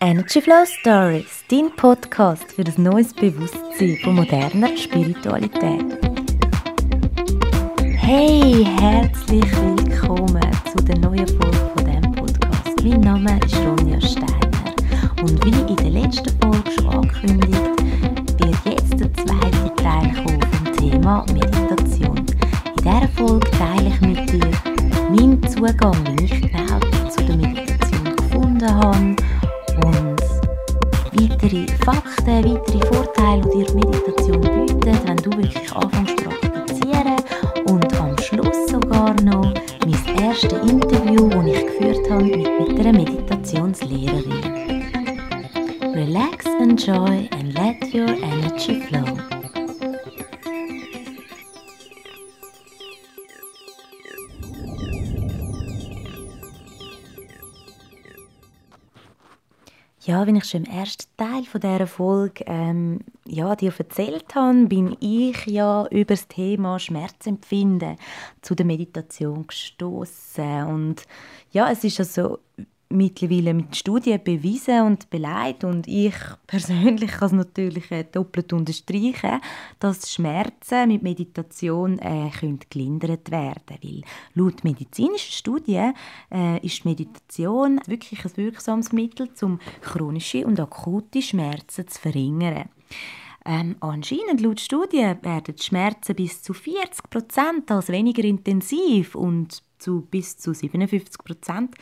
Energy 0.00 0.40
Flow 0.40 0.64
Stories, 0.64 1.44
dein 1.50 1.74
Podcast 1.74 2.52
für 2.52 2.62
das 2.62 2.78
neues 2.78 3.12
Bewusstsein 3.12 3.98
von 4.04 4.14
moderner 4.14 4.76
Spiritualität. 4.76 5.84
Hey, 7.96 8.64
herzlich 8.78 9.44
willkommen 9.56 10.52
zu 10.70 10.84
der 10.84 10.98
neuen 11.00 11.26
Folge 11.26 11.70
von 11.74 11.84
diesem 11.84 12.12
Podcast. 12.12 12.84
Mein 12.84 13.00
Name 13.00 13.40
ist 13.44 13.56
Ronja 13.56 14.00
Steiner 14.00 15.20
und 15.20 15.44
wie 15.44 15.72
in 15.72 15.76
der 15.76 15.90
letzten 15.90 16.38
Folge 16.40 16.70
schon 16.70 16.88
angekündigt, 16.90 17.82
wird 18.38 18.56
jetzt 18.66 19.00
der 19.00 19.12
zweite 19.14 19.74
Teil 19.82 20.14
kommen 20.22 20.40
vom 20.42 20.76
Thema 20.76 21.26
Meditation. 21.32 22.18
In 22.18 22.26
dieser 22.76 23.08
Folge 23.16 23.50
teile 23.50 23.88
ich 23.88 24.00
mit 24.00 24.32
dir 24.32 24.50
meinen 25.10 25.42
Zugang, 25.48 25.96
wie 26.06 26.24
ich 26.24 26.40
genau 26.40 26.78
zu 27.10 27.24
der 27.24 27.36
Meditation 27.36 28.16
gefunden 28.16 28.72
habe 28.72 29.27
Fakten, 32.28 32.54
weitere 32.54 32.94
Vorteile, 32.94 33.42
die 33.42 33.64
dir 33.64 33.74
Meditation 33.74 34.40
bietet, 34.40 35.08
wenn 35.08 35.16
du 35.16 35.30
wirklich 35.32 35.72
anfängst 35.74 36.18
zu 36.18 36.28
praktizieren. 36.28 37.16
Und 37.66 38.00
am 38.00 38.16
Schluss 38.18 38.68
sogar 38.68 39.14
noch 39.22 39.52
mein 39.86 40.22
erstes 40.22 40.52
Interview, 40.70 41.28
das 41.28 41.46
ich 41.46 41.66
geführt 41.66 42.10
habe 42.10 42.24
mit, 42.24 42.68
mit 42.68 42.80
einer 42.80 42.92
Meditationslehrerin. 42.92 44.42
Relax, 45.94 46.44
enjoy 46.60 47.28
Ja, 60.00 60.26
wie 60.26 60.36
ich 60.36 60.44
schon 60.44 60.64
im 60.64 60.72
ersten 60.72 61.04
Teil 61.16 61.42
von 61.44 61.60
dieser 61.60 61.88
Folge 61.88 62.44
ähm, 62.46 63.00
ja, 63.26 63.56
dir 63.56 63.72
erzählt 63.76 64.32
habe, 64.34 64.66
bin 64.66 64.96
ich 65.00 65.44
ja 65.46 65.88
über 65.90 66.14
das 66.14 66.28
Thema 66.28 66.78
Schmerzempfinden 66.78 67.96
zu 68.40 68.54
der 68.54 68.64
Meditation 68.64 69.46
gestoßen 69.48 70.66
und 70.68 71.02
ja, 71.50 71.70
es 71.70 71.82
ist 71.82 71.98
also 71.98 72.38
mittlerweile 72.90 73.52
mit 73.52 73.76
Studien 73.76 74.20
bewiesen 74.22 74.82
und 74.82 75.10
beleidigt 75.10 75.64
und 75.64 75.86
ich 75.86 76.14
persönlich 76.46 77.10
kann 77.10 77.26
es 77.26 77.32
natürlich 77.32 77.90
äh, 77.90 78.04
doppelt 78.04 78.52
unterstreichen, 78.52 79.40
dass 79.78 80.10
Schmerzen 80.10 80.88
mit 80.88 81.02
Meditation 81.02 81.98
äh, 81.98 82.30
können 82.30 82.60
gelindert 82.70 83.30
werden 83.30 83.62
weil 83.68 84.02
laut 84.34 84.64
medizinischen 84.64 85.32
Studien 85.32 85.94
äh, 86.32 86.64
ist 86.64 86.84
Meditation 86.84 87.80
wirklich 87.86 88.24
ein 88.24 88.36
wirksames 88.36 88.92
Mittel, 88.92 89.28
um 89.42 89.58
chronische 89.82 90.46
und 90.46 90.60
akute 90.60 91.20
Schmerzen 91.20 91.86
zu 91.88 92.00
verringern. 92.00 92.68
Ähm, 93.44 93.76
anscheinend 93.80 94.40
laut 94.40 94.60
Studien 94.60 95.18
werden 95.22 95.56
Schmerzen 95.58 96.14
bis 96.14 96.42
zu 96.42 96.52
40 96.52 97.08
Prozent 97.08 97.70
als 97.70 97.88
weniger 97.88 98.24
intensiv 98.24 99.14
und 99.14 99.62
zu 99.78 100.02
bis 100.02 100.36
zu 100.36 100.52
57 100.54 101.24
Prozent 101.24 101.74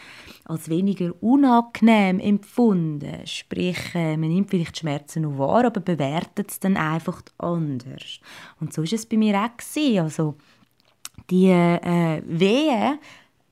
als 0.44 0.68
weniger 0.68 1.12
unangenehm 1.20 2.20
empfunden. 2.20 3.26
Sprich, 3.26 3.94
äh, 3.94 4.16
man 4.16 4.28
nimmt 4.28 4.50
vielleicht 4.50 4.78
Schmerzen 4.78 5.22
noch 5.22 5.38
wahr, 5.38 5.64
aber 5.66 5.80
bewertet 5.80 6.50
es 6.50 6.60
dann 6.60 6.76
einfach 6.76 7.22
anders. 7.38 8.20
Und 8.60 8.72
so 8.72 8.82
ist 8.82 8.92
es 8.92 9.06
bei 9.06 9.16
mir 9.16 9.36
auch 9.38 9.56
gewesen. 9.56 10.00
Also 10.00 10.34
die 11.30 11.48
äh, 11.48 12.22
Wehen, 12.26 12.98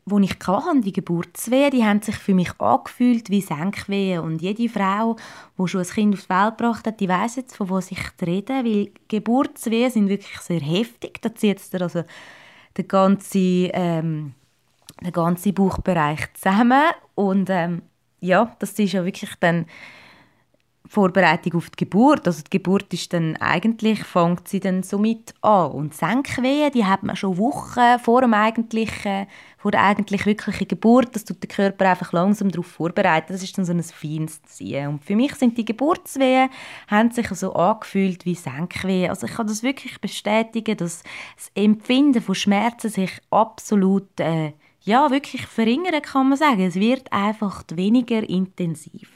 die 0.07 0.25
ich 0.25 0.37
hatte, 0.47 0.81
die 0.81 0.93
Geburtswehen, 0.93 1.71
die 1.71 1.85
haben 1.85 2.03
sich 2.03 2.17
für 2.17 2.35
mich 2.35 2.61
angefühlt 2.61 3.31
wie 3.31 3.41
Senkwehen. 3.41 4.21
Und 4.21 4.43
jede 4.43 4.69
Frau, 4.69 5.17
die 5.59 5.69
schon 5.69 5.81
ein 5.81 5.87
Kind 5.87 6.15
auf 6.15 6.25
die 6.25 6.29
Welt 6.29 6.59
gebracht 6.59 6.87
hat, 6.87 7.01
die 7.01 7.09
weiß 7.09 7.37
jetzt, 7.37 7.57
von 7.57 7.71
was 7.71 7.91
ich 7.91 8.01
rede, 8.21 8.65
weil 8.65 8.91
Geburtswehen 9.09 9.91
sind 9.91 10.09
wirklich 10.09 10.39
sehr 10.41 10.61
heftig. 10.61 11.21
Da 11.23 11.35
zieht 11.35 11.59
es 11.59 11.75
also 11.75 12.05
der 12.77 12.85
ganze, 12.85 13.39
ähm, 13.39 14.35
der 15.03 15.13
ganze 15.13 15.53
Bauchbereich 15.53 16.33
zusammen. 16.35 16.83
Und 17.15 17.49
ähm, 17.51 17.83
ja, 18.21 18.55
das 18.59 18.79
ist 18.79 18.93
ja 18.93 19.05
wirklich 19.05 19.35
dann 19.41 19.67
Vorbereitung 20.87 21.55
auf 21.55 21.71
die 21.71 21.85
Geburt. 21.85 22.27
Also 22.27 22.43
die 22.43 22.59
Geburt 22.59 22.93
ist 22.93 23.13
dann 23.15 23.37
eigentlich, 23.37 24.05
fängt 24.05 24.49
sie 24.49 24.61
dann 24.61 24.83
somit 24.83 25.35
an. 25.41 25.71
Und 25.71 25.95
Senkwehen, 25.95 26.71
die 26.73 26.85
hat 26.85 27.03
man 27.03 27.17
schon 27.17 27.39
Wochen 27.39 27.99
vor, 28.03 28.21
dem 28.21 28.35
eigentlichen, 28.35 29.27
vor 29.57 29.71
der 29.71 29.83
eigentlich 29.83 30.27
wirklichen 30.27 30.69
Geburt. 30.69 31.17
Das 31.17 31.25
tut 31.25 31.43
der 31.43 31.49
Körper 31.49 31.89
einfach 31.89 32.13
langsam 32.13 32.51
darauf 32.51 32.67
vorbereiten. 32.67 33.33
Das 33.33 33.43
ist 33.43 33.57
dann 33.57 33.65
so 33.65 33.73
ein 33.73 33.83
feines 33.83 34.43
Ziehen. 34.43 34.89
Und 34.89 35.05
für 35.05 35.17
mich 35.17 35.35
sind 35.37 35.57
die 35.57 35.65
Geburtswehen, 35.65 36.51
haben 36.89 37.11
sich 37.11 37.29
so 37.29 37.55
angefühlt 37.55 38.27
wie 38.27 38.35
Senkwehen. 38.35 39.09
Also 39.09 39.27
ich 39.27 39.33
kann 39.33 39.47
das 39.47 39.63
wirklich 39.63 39.99
bestätigen, 40.03 40.77
dass 40.77 41.03
das 41.37 41.51
Empfinden 41.55 42.21
von 42.21 42.35
Schmerzen 42.35 42.91
sich 42.91 43.11
absolut, 43.31 44.21
äh, 44.21 44.53
ja, 44.83 45.11
wirklich 45.11 45.47
verringern 45.47 46.03
kann 46.03 46.29
man 46.29 46.37
sagen. 46.37 46.61
Es 46.61 46.75
wird 46.75 47.11
einfach 47.11 47.65
weniger 47.73 48.23
intensiv. 48.29 49.09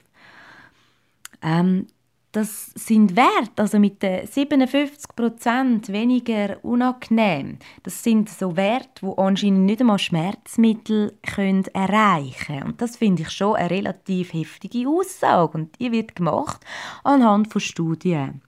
Ähm, 1.43 1.87
das 2.33 2.67
sind 2.75 3.17
Werte, 3.17 3.63
also 3.63 3.79
mit 3.79 4.03
den 4.03 4.27
57% 4.27 5.91
weniger 5.91 6.63
unangenehm. 6.63 7.59
Das 7.83 8.03
sind 8.03 8.29
so 8.29 8.55
Werte, 8.55 9.07
die 9.07 9.13
anscheinend 9.17 9.65
nicht 9.65 9.81
einmal 9.81 9.99
Schmerzmittel 9.99 11.19
können 11.23 11.65
erreichen. 11.73 12.63
Und 12.65 12.83
das 12.83 12.99
finde 12.99 13.23
ich 13.23 13.31
schon 13.31 13.57
eine 13.57 13.71
relativ 13.71 14.35
heftige 14.35 14.87
Aussage. 14.89 15.57
Und 15.57 15.81
die 15.81 15.91
wird 15.91 16.17
gemacht 16.17 16.61
anhand 17.03 17.51
von 17.51 17.63
Studien. 17.63 18.43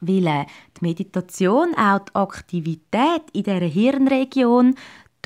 Weil 0.00 0.26
äh, 0.26 0.46
die 0.78 0.86
Meditation 0.86 1.74
auch 1.76 2.00
die 2.00 2.14
Aktivität 2.14 3.22
in 3.32 3.42
dieser 3.44 3.60
Hirnregion 3.60 4.76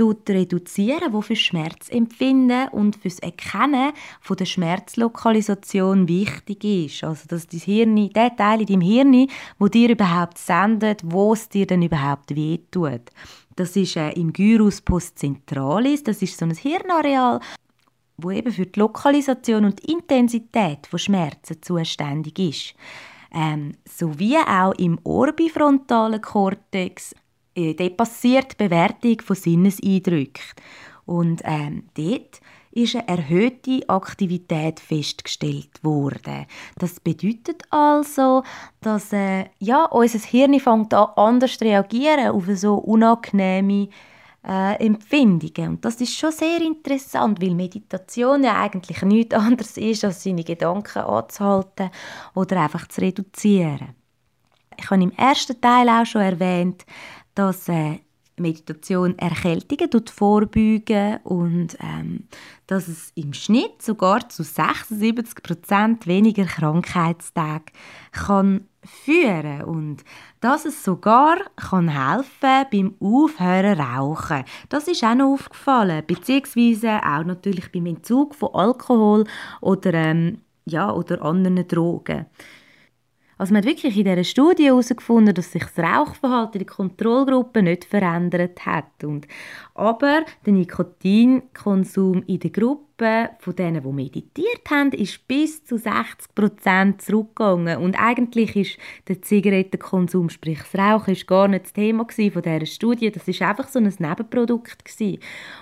reduzieren, 0.00 1.12
wo 1.12 1.20
für 1.20 1.36
Schmerzempfinden 1.36 2.68
und 2.68 2.96
fürs 2.96 3.18
Erkennen 3.18 3.92
von 4.20 4.36
der 4.36 4.44
Schmerzlokalisation 4.44 6.08
wichtig 6.08 6.64
ist. 6.64 7.04
Also 7.04 7.26
dass 7.28 7.46
das 7.46 7.62
Hirn, 7.62 8.10
der 8.10 8.34
Teil 8.36 8.60
in 8.60 8.66
deinem 8.66 8.80
Hirn, 8.80 9.26
wo 9.58 9.68
dir 9.68 9.90
überhaupt 9.90 10.38
sendet, 10.38 11.02
wo 11.04 11.32
es 11.32 11.48
dir 11.48 11.66
denn 11.66 11.82
überhaupt 11.82 12.34
wehtut. 12.34 13.10
Das 13.56 13.74
ist 13.74 13.96
äh, 13.96 14.10
im 14.10 14.32
Gyrus 14.32 14.80
postcentralis, 14.80 16.04
das 16.04 16.22
ist 16.22 16.38
so 16.38 16.44
ein 16.44 16.54
Hirnareal, 16.54 17.40
wo 18.16 18.30
eben 18.30 18.52
für 18.52 18.66
die 18.66 18.78
Lokalisation 18.78 19.64
und 19.64 19.82
die 19.82 19.92
Intensität 19.92 20.86
von 20.86 20.98
Schmerzen 20.98 21.60
zuständig 21.60 22.38
ist. 22.38 22.74
Ähm, 23.32 23.72
sowie 23.84 24.36
auch 24.36 24.72
im 24.74 24.98
orbifrontalen 25.04 26.20
Kortex 26.20 27.14
äh, 27.58 27.74
dort 27.74 27.96
passiert 27.96 28.52
die 28.52 28.64
Bewertung 28.64 29.20
von 29.20 29.36
Sinneseindrücken. 29.36 30.42
Und 31.04 31.40
ähm, 31.44 31.84
dort 31.94 32.40
ist 32.70 32.94
eine 32.94 33.08
erhöhte 33.08 33.80
Aktivität 33.88 34.78
festgestellt 34.78 35.82
worden. 35.82 36.46
Das 36.76 37.00
bedeutet 37.00 37.62
also, 37.70 38.44
dass 38.80 39.12
äh, 39.12 39.46
ja, 39.58 39.86
unser 39.86 40.18
Hirn 40.18 40.60
fängt 40.60 40.94
an, 40.94 41.08
anders 41.16 41.60
reagieren 41.60 42.30
auf 42.30 42.44
so 42.54 42.74
unangenehme 42.74 43.88
äh, 44.46 44.84
Empfindungen. 44.84 45.70
Und 45.70 45.84
das 45.84 46.00
ist 46.00 46.16
schon 46.16 46.32
sehr 46.32 46.60
interessant, 46.60 47.40
weil 47.42 47.54
Meditation 47.54 48.44
ja 48.44 48.60
eigentlich 48.60 49.02
nichts 49.02 49.34
anderes 49.34 49.76
ist, 49.76 50.04
als 50.04 50.22
seine 50.22 50.44
Gedanken 50.44 51.00
anzuhalten 51.00 51.90
oder 52.34 52.62
einfach 52.62 52.86
zu 52.88 53.00
reduzieren. 53.00 53.94
Ich 54.80 54.90
habe 54.90 55.02
im 55.02 55.12
ersten 55.12 55.60
Teil 55.60 55.88
auch 55.88 56.06
schon 56.06 56.22
erwähnt, 56.22 56.86
dass 57.38 57.68
äh, 57.68 58.00
Meditation 58.36 59.16
Erkältungen 59.16 60.06
vorbeugen 60.06 61.18
und 61.22 61.76
ähm, 61.80 62.24
dass 62.66 62.88
es 62.88 63.12
im 63.14 63.32
Schnitt 63.32 63.80
sogar 63.80 64.28
zu 64.28 64.42
76% 64.42 66.06
weniger 66.06 66.44
Krankheitstage 66.44 67.72
kann 68.10 68.66
führen 68.84 69.62
und 69.62 70.04
dass 70.40 70.64
es 70.64 70.82
sogar 70.82 71.36
kann 71.54 71.88
helfen 71.88 72.66
beim 72.72 72.94
Aufhören 73.00 73.80
rauchen. 73.80 74.44
Das 74.68 74.88
ist 74.88 75.04
auch 75.04 75.14
noch 75.14 75.34
aufgefallen, 75.34 76.04
beziehungsweise 76.06 76.96
auch 77.04 77.24
natürlich 77.24 77.70
beim 77.70 77.86
Entzug 77.86 78.34
von 78.34 78.52
Alkohol 78.52 79.24
oder 79.60 79.94
ähm, 79.94 80.40
ja 80.64 80.92
oder 80.92 81.22
anderen 81.22 81.66
Drogen. 81.68 82.26
Also 83.38 83.54
man 83.54 83.62
hat 83.62 83.68
wirklich 83.68 83.96
in 83.96 84.04
dieser 84.04 84.24
Studie 84.24 84.66
herausgefunden, 84.66 85.34
dass 85.34 85.52
sich 85.52 85.62
das 85.62 85.78
Rauchverhalten 85.78 86.60
in 86.60 86.66
der 86.66 86.74
Kontrollgruppe 86.74 87.62
nicht 87.62 87.84
verändert 87.84 88.66
hat. 88.66 89.04
Und, 89.04 89.28
aber 89.78 90.24
der 90.44 90.52
Nikotinkonsum 90.52 92.24
in 92.26 92.40
der 92.40 92.50
Gruppe 92.50 92.88
von 93.38 93.54
denen, 93.54 93.82
die 93.82 93.92
meditiert 93.92 94.68
haben, 94.68 94.90
ist 94.90 95.28
bis 95.28 95.64
zu 95.64 95.78
60 95.78 96.34
Prozent 96.34 97.00
zurückgegangen. 97.00 97.78
Und 97.78 97.94
eigentlich 97.94 98.56
ist 98.56 98.78
der 99.06 99.22
Zigarettenkonsum, 99.22 100.30
sprich 100.30 100.58
das 100.58 100.74
Rauchen, 100.74 101.12
ist 101.12 101.28
gar 101.28 101.46
nicht 101.46 101.66
das 101.66 101.72
Thema 101.72 102.04
von 102.08 102.42
dieser 102.42 102.66
Studie. 102.66 103.12
Das 103.12 103.28
ist 103.28 103.40
einfach 103.40 103.68
so 103.68 103.78
ein 103.78 103.84
Nebenprodukt 103.84 104.84
gewesen. 104.84 105.20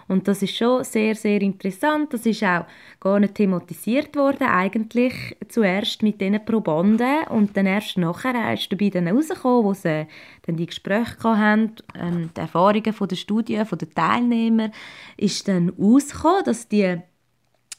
Und 0.09 0.29
das 0.29 0.43
ist 0.43 0.57
schon 0.57 0.83
sehr, 0.85 1.15
sehr 1.15 1.43
interessant. 1.43 2.15
Das 2.15 2.25
ist 2.25 2.43
auch 2.43 2.65
gar 3.01 3.21
nicht 3.21 3.35
thematisiert 3.35 4.17
worden, 4.17 4.47
eigentlich 4.47 5.37
zuerst 5.49 6.03
mit 6.03 6.21
diesen 6.21 6.43
Probanden 6.45 7.25
und 7.29 7.57
dann 7.57 7.67
erst 7.67 7.99
nachher 7.99 8.55
ist 8.55 8.73
dabei 8.73 8.89
dann 8.89 9.09
rausgekommen, 9.09 9.65
wo 9.65 9.75
sie 9.75 10.07
dann 10.47 10.57
die 10.57 10.67
Gespräche 10.67 11.17
hatten, 11.23 11.73
ähm, 11.95 12.31
die 12.35 12.41
Erfahrungen 12.41 12.93
von 12.93 13.09
der 13.09 13.17
Studie, 13.17 13.65
von 13.65 13.79
den 13.79 13.91
Teilnehmern, 14.06 14.73
ist 15.17 15.49
dann 15.49 15.70
rausgekommen, 15.70 16.44
dass 16.44 16.69
die 16.69 16.99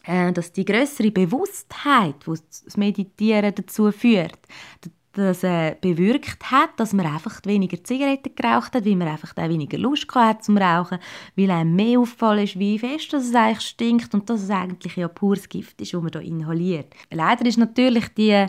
äh, 0.07 0.31
dass 0.31 0.53
die 0.53 0.65
größere 0.65 1.11
Bewusstheit, 1.11 2.15
die 2.25 2.39
das 2.65 2.77
Meditieren 2.77 3.53
dazu 3.53 3.91
führt, 3.91 4.39
das 5.17 5.43
äh, 5.43 5.75
bewirkt 5.81 6.51
hat, 6.51 6.69
dass 6.77 6.93
man 6.93 7.07
einfach 7.07 7.41
weniger 7.45 7.83
Zigaretten 7.83 8.35
geraucht 8.35 8.73
hat, 8.75 8.85
weil 8.85 8.95
man 8.95 9.07
einfach 9.07 9.33
auch 9.35 9.49
weniger 9.49 9.77
Lust 9.77 10.07
hat 10.13 10.43
zum 10.43 10.57
Rauchen, 10.57 10.99
weil 11.35 11.51
einem 11.51 11.75
mehr 11.75 11.99
auffallen 11.99 12.43
ist, 12.43 12.59
wie 12.59 12.79
fest 12.79 13.13
dass 13.13 13.25
es 13.25 13.35
eigentlich 13.35 13.67
stinkt 13.67 14.13
und 14.13 14.29
dass 14.29 14.43
es 14.43 14.49
eigentlich 14.49 14.95
ja 14.95 15.07
pures 15.07 15.49
Gift 15.49 15.81
ist, 15.81 15.93
das 15.93 16.01
man 16.01 16.11
da 16.11 16.19
inhaliert. 16.19 16.93
Leider 17.11 17.45
ist 17.45 17.57
natürlich 17.57 18.07
die 18.09 18.45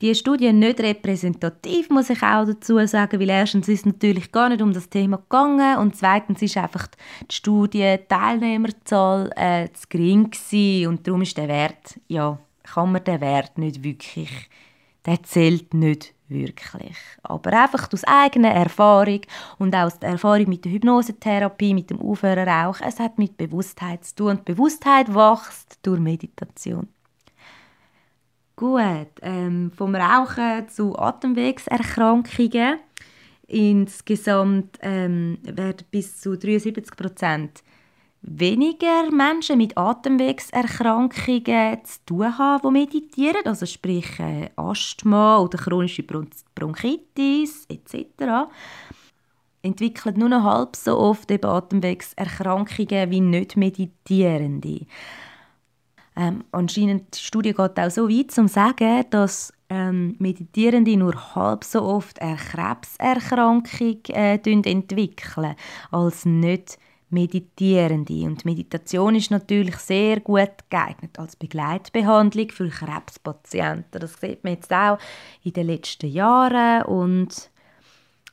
die 0.00 0.14
Studie 0.14 0.52
nicht 0.52 0.80
repräsentativ, 0.80 1.88
muss 1.90 2.10
ich 2.10 2.22
auch 2.22 2.44
dazu 2.44 2.84
sagen, 2.86 3.20
weil 3.20 3.30
erstens 3.30 3.68
ist 3.68 3.80
es 3.80 3.86
natürlich 3.86 4.32
gar 4.32 4.48
nicht 4.48 4.60
um 4.60 4.72
das 4.72 4.88
Thema 4.88 5.18
gegangen 5.18 5.78
und 5.78 5.96
zweitens 5.96 6.42
ist 6.42 6.56
einfach 6.56 6.88
die 7.30 7.34
Studie 7.34 7.98
Teilnehmerzahl 8.08 9.30
äh, 9.36 9.68
zu 9.72 9.86
gering 9.88 10.30
gewesen 10.30 10.88
und 10.88 11.06
darum 11.06 11.22
ist 11.22 11.36
der 11.36 11.48
Wert, 11.48 12.00
ja, 12.08 12.38
kann 12.64 12.92
man 12.92 13.04
den 13.04 13.20
Wert 13.20 13.56
nicht 13.56 13.82
wirklich, 13.84 14.30
der 15.06 15.22
zählt 15.22 15.74
nicht 15.74 16.14
wirklich. 16.28 16.96
Aber 17.22 17.52
einfach 17.52 17.88
aus 17.92 18.04
eigener 18.04 18.50
Erfahrung 18.50 19.20
und 19.58 19.74
auch 19.74 19.84
aus 19.84 19.98
der 19.98 20.10
Erfahrung 20.10 20.48
mit 20.48 20.64
der 20.64 20.72
Hypnosetherapie, 20.72 21.74
mit 21.74 21.90
dem 21.90 22.00
Aufhören 22.00 22.48
rauchen, 22.48 22.86
es 22.86 22.98
hat 22.98 23.18
mit 23.18 23.36
Bewusstheit 23.36 24.04
zu 24.04 24.14
tun 24.16 24.30
und 24.30 24.44
Bewusstheit 24.44 25.14
wächst 25.14 25.78
durch 25.82 26.00
Meditation. 26.00 26.88
Gut, 28.56 29.08
ähm, 29.22 29.72
vom 29.76 29.96
Rauchen 29.96 30.68
zu 30.68 30.96
Atemwegserkrankungen. 30.96 32.78
Insgesamt 33.48 34.78
ähm, 34.80 35.38
werden 35.42 35.84
bis 35.90 36.20
zu 36.20 36.38
73 36.38 36.96
Prozent 36.96 37.64
weniger 38.22 39.10
Menschen 39.10 39.58
mit 39.58 39.76
Atemwegserkrankungen 39.76 41.84
zu 41.84 41.98
tun 42.06 42.38
haben, 42.38 42.62
die 42.62 42.80
meditieren, 42.80 43.44
also 43.44 43.66
sprich 43.66 44.18
äh, 44.18 44.48
Asthma 44.56 45.38
oder 45.38 45.58
chronische 45.58 46.04
Bronchitis 46.04 47.66
etc. 47.68 48.48
entwickeln 49.62 50.16
nur 50.16 50.28
noch 50.28 50.44
halb 50.44 50.76
so 50.76 50.98
oft 50.98 51.30
eben 51.30 51.50
Atemwegserkrankungen 51.50 53.10
wie 53.10 53.20
nicht 53.20 53.56
Meditierende. 53.56 54.86
Ähm, 56.16 56.44
anscheinend 56.52 57.14
die 57.16 57.24
Studie 57.24 57.52
geht 57.52 57.78
auch 57.78 57.90
so 57.90 58.08
weit, 58.08 58.38
um 58.38 58.46
zu 58.46 58.54
sagen, 58.54 59.04
dass 59.10 59.52
ähm, 59.68 60.14
Meditierende 60.18 60.96
nur 60.96 61.34
halb 61.34 61.64
so 61.64 61.82
oft 61.82 62.20
eine 62.22 62.36
Krebserkrankung 62.36 63.98
äh, 64.10 64.34
entwickeln 64.34 65.56
als 65.90 66.24
nicht 66.24 66.78
Meditierende. 67.10 68.24
Und 68.24 68.44
Meditation 68.44 69.14
ist 69.14 69.30
natürlich 69.30 69.76
sehr 69.76 70.20
gut 70.20 70.52
geeignet 70.68 71.18
als 71.18 71.36
Begleitbehandlung 71.36 72.50
für 72.50 72.68
Krebspatienten. 72.68 74.00
Das 74.00 74.14
sieht 74.20 74.44
man 74.44 74.54
jetzt 74.54 74.72
auch 74.72 74.98
in 75.42 75.52
den 75.52 75.66
letzten 75.66 76.10
Jahren 76.10 76.82
und 76.84 77.50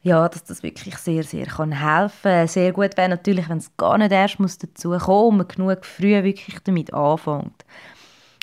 ja, 0.03 0.27
dass 0.27 0.44
das 0.44 0.63
wirklich 0.63 0.98
sehr, 0.98 1.24
sehr 1.24 1.45
kann 1.45 1.71
helfen 1.71 2.21
kann. 2.24 2.48
Sehr 2.48 2.71
gut 2.71 2.98
wäre 2.98 3.09
natürlich, 3.09 3.48
wenn 3.50 3.59
es 3.59 3.75
gar 3.77 3.98
nicht 3.98 4.12
erst 4.12 4.39
muss 4.39 4.57
dazu 4.57 4.98
kommen 4.98 5.38
muss, 5.38 5.48
man 5.48 5.48
genug 5.48 5.86
früh 5.86 6.24
wirklich 6.24 6.57
damit 6.63 6.94
anfängt. 6.94 7.65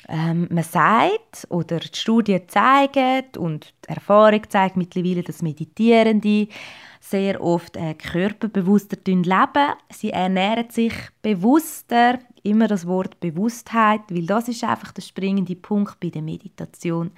Ähm, 0.07 0.47
man 0.49 0.63
sagt, 0.63 1.45
oder 1.49 1.79
die 1.79 1.89
Studien 1.93 2.41
zeigen 2.47 3.25
und 3.37 3.73
die 3.85 3.93
Erfahrung 3.93 4.41
zeigt 4.49 4.75
mittlerweile, 4.75 5.21
dass 5.21 5.43
Meditierende 5.43 6.47
sehr 6.99 7.41
oft 7.41 7.77
äh, 7.77 7.93
körperbewusster 7.93 8.97
leben. 9.05 9.73
Sie 9.91 10.09
ernähren 10.09 10.69
sich 10.69 10.93
bewusster, 11.21 12.19
immer 12.43 12.67
das 12.67 12.87
Wort 12.87 13.19
Bewusstheit, 13.19 14.01
weil 14.09 14.25
das 14.25 14.47
ist 14.47 14.63
einfach 14.63 14.91
der 14.91 15.01
springende 15.01 15.55
Punkt 15.55 15.99
bei 15.99 16.09
der 16.09 16.21
Meditation. 16.21 17.11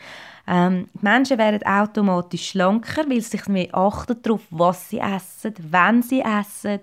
Ähm, 0.48 0.88
die 0.94 1.00
Menschen 1.04 1.38
werden 1.38 1.66
automatisch 1.66 2.50
schlanker, 2.50 3.10
weil 3.10 3.22
sie 3.22 3.38
sich 3.38 3.48
mehr 3.48 3.74
achten 3.74 4.22
darauf, 4.22 4.42
was 4.50 4.90
sie 4.90 5.00
essen, 5.00 5.54
wenn 5.70 6.02
sie 6.02 6.22
essen, 6.22 6.82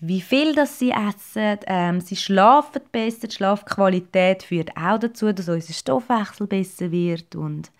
wie 0.00 0.20
viel 0.20 0.54
das 0.54 0.78
sie 0.78 0.90
essen. 0.90 1.58
Ähm, 1.66 2.00
sie 2.00 2.16
schlafen 2.16 2.82
besser, 2.90 3.28
die 3.28 3.34
Schlafqualität 3.34 4.42
führt 4.42 4.76
auch 4.76 4.98
dazu, 4.98 5.32
dass 5.32 5.48
unser 5.48 5.72
Stoffwechsel 5.72 6.46
besser 6.46 6.90
wird 6.90 7.34
und 7.36 7.70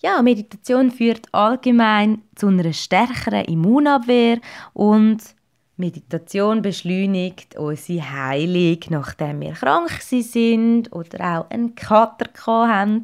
ja, 0.00 0.20
Meditation 0.20 0.90
führt 0.90 1.32
allgemein 1.32 2.22
zu 2.34 2.48
einer 2.48 2.72
stärkeren 2.72 3.46
Immunabwehr 3.46 4.38
und 4.74 5.18
Meditation 5.78 6.62
beschleunigt 6.62 7.56
unsere 7.56 8.10
Heilung, 8.10 8.78
nachdem 8.88 9.40
wir 9.40 9.52
krank 9.52 9.90
sind 10.00 10.90
oder 10.92 11.40
auch 11.40 11.50
einen 11.50 11.74
Kater 11.74 12.30
haben 12.46 13.02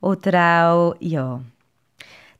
oder 0.00 0.70
auch 0.70 0.96
ja, 1.00 1.40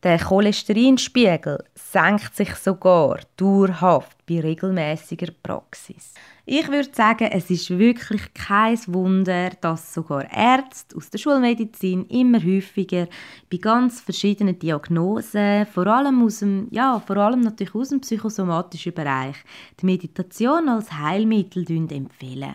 der 0.02 0.18
Cholesterinspiegel 0.18 1.64
senkt 1.74 2.34
sich 2.34 2.54
sogar 2.54 3.18
dauerhaft 3.36 4.17
bei 4.28 4.40
regelmäßiger 4.40 5.32
Praxis. 5.42 6.14
Ich 6.44 6.68
würde 6.68 6.88
sagen, 6.92 7.28
es 7.30 7.50
ist 7.50 7.70
wirklich 7.70 8.22
kein 8.34 8.78
Wunder, 8.86 9.50
dass 9.60 9.94
sogar 9.94 10.30
Ärzte 10.30 10.96
aus 10.96 11.10
der 11.10 11.18
Schulmedizin 11.18 12.06
immer 12.06 12.42
häufiger 12.42 13.06
bei 13.50 13.56
ganz 13.58 14.00
verschiedenen 14.00 14.58
Diagnosen, 14.58 15.66
vor 15.66 15.86
allem, 15.86 16.22
aus 16.22 16.40
dem, 16.40 16.68
ja, 16.70 17.00
vor 17.00 17.16
allem 17.16 17.40
natürlich 17.40 17.74
aus 17.74 17.88
dem 17.88 18.00
psychosomatischen 18.00 18.94
Bereich, 18.94 19.36
die 19.80 19.86
Meditation 19.86 20.68
als 20.68 20.92
Heilmittel 20.92 21.64
empfehlen. 21.68 22.54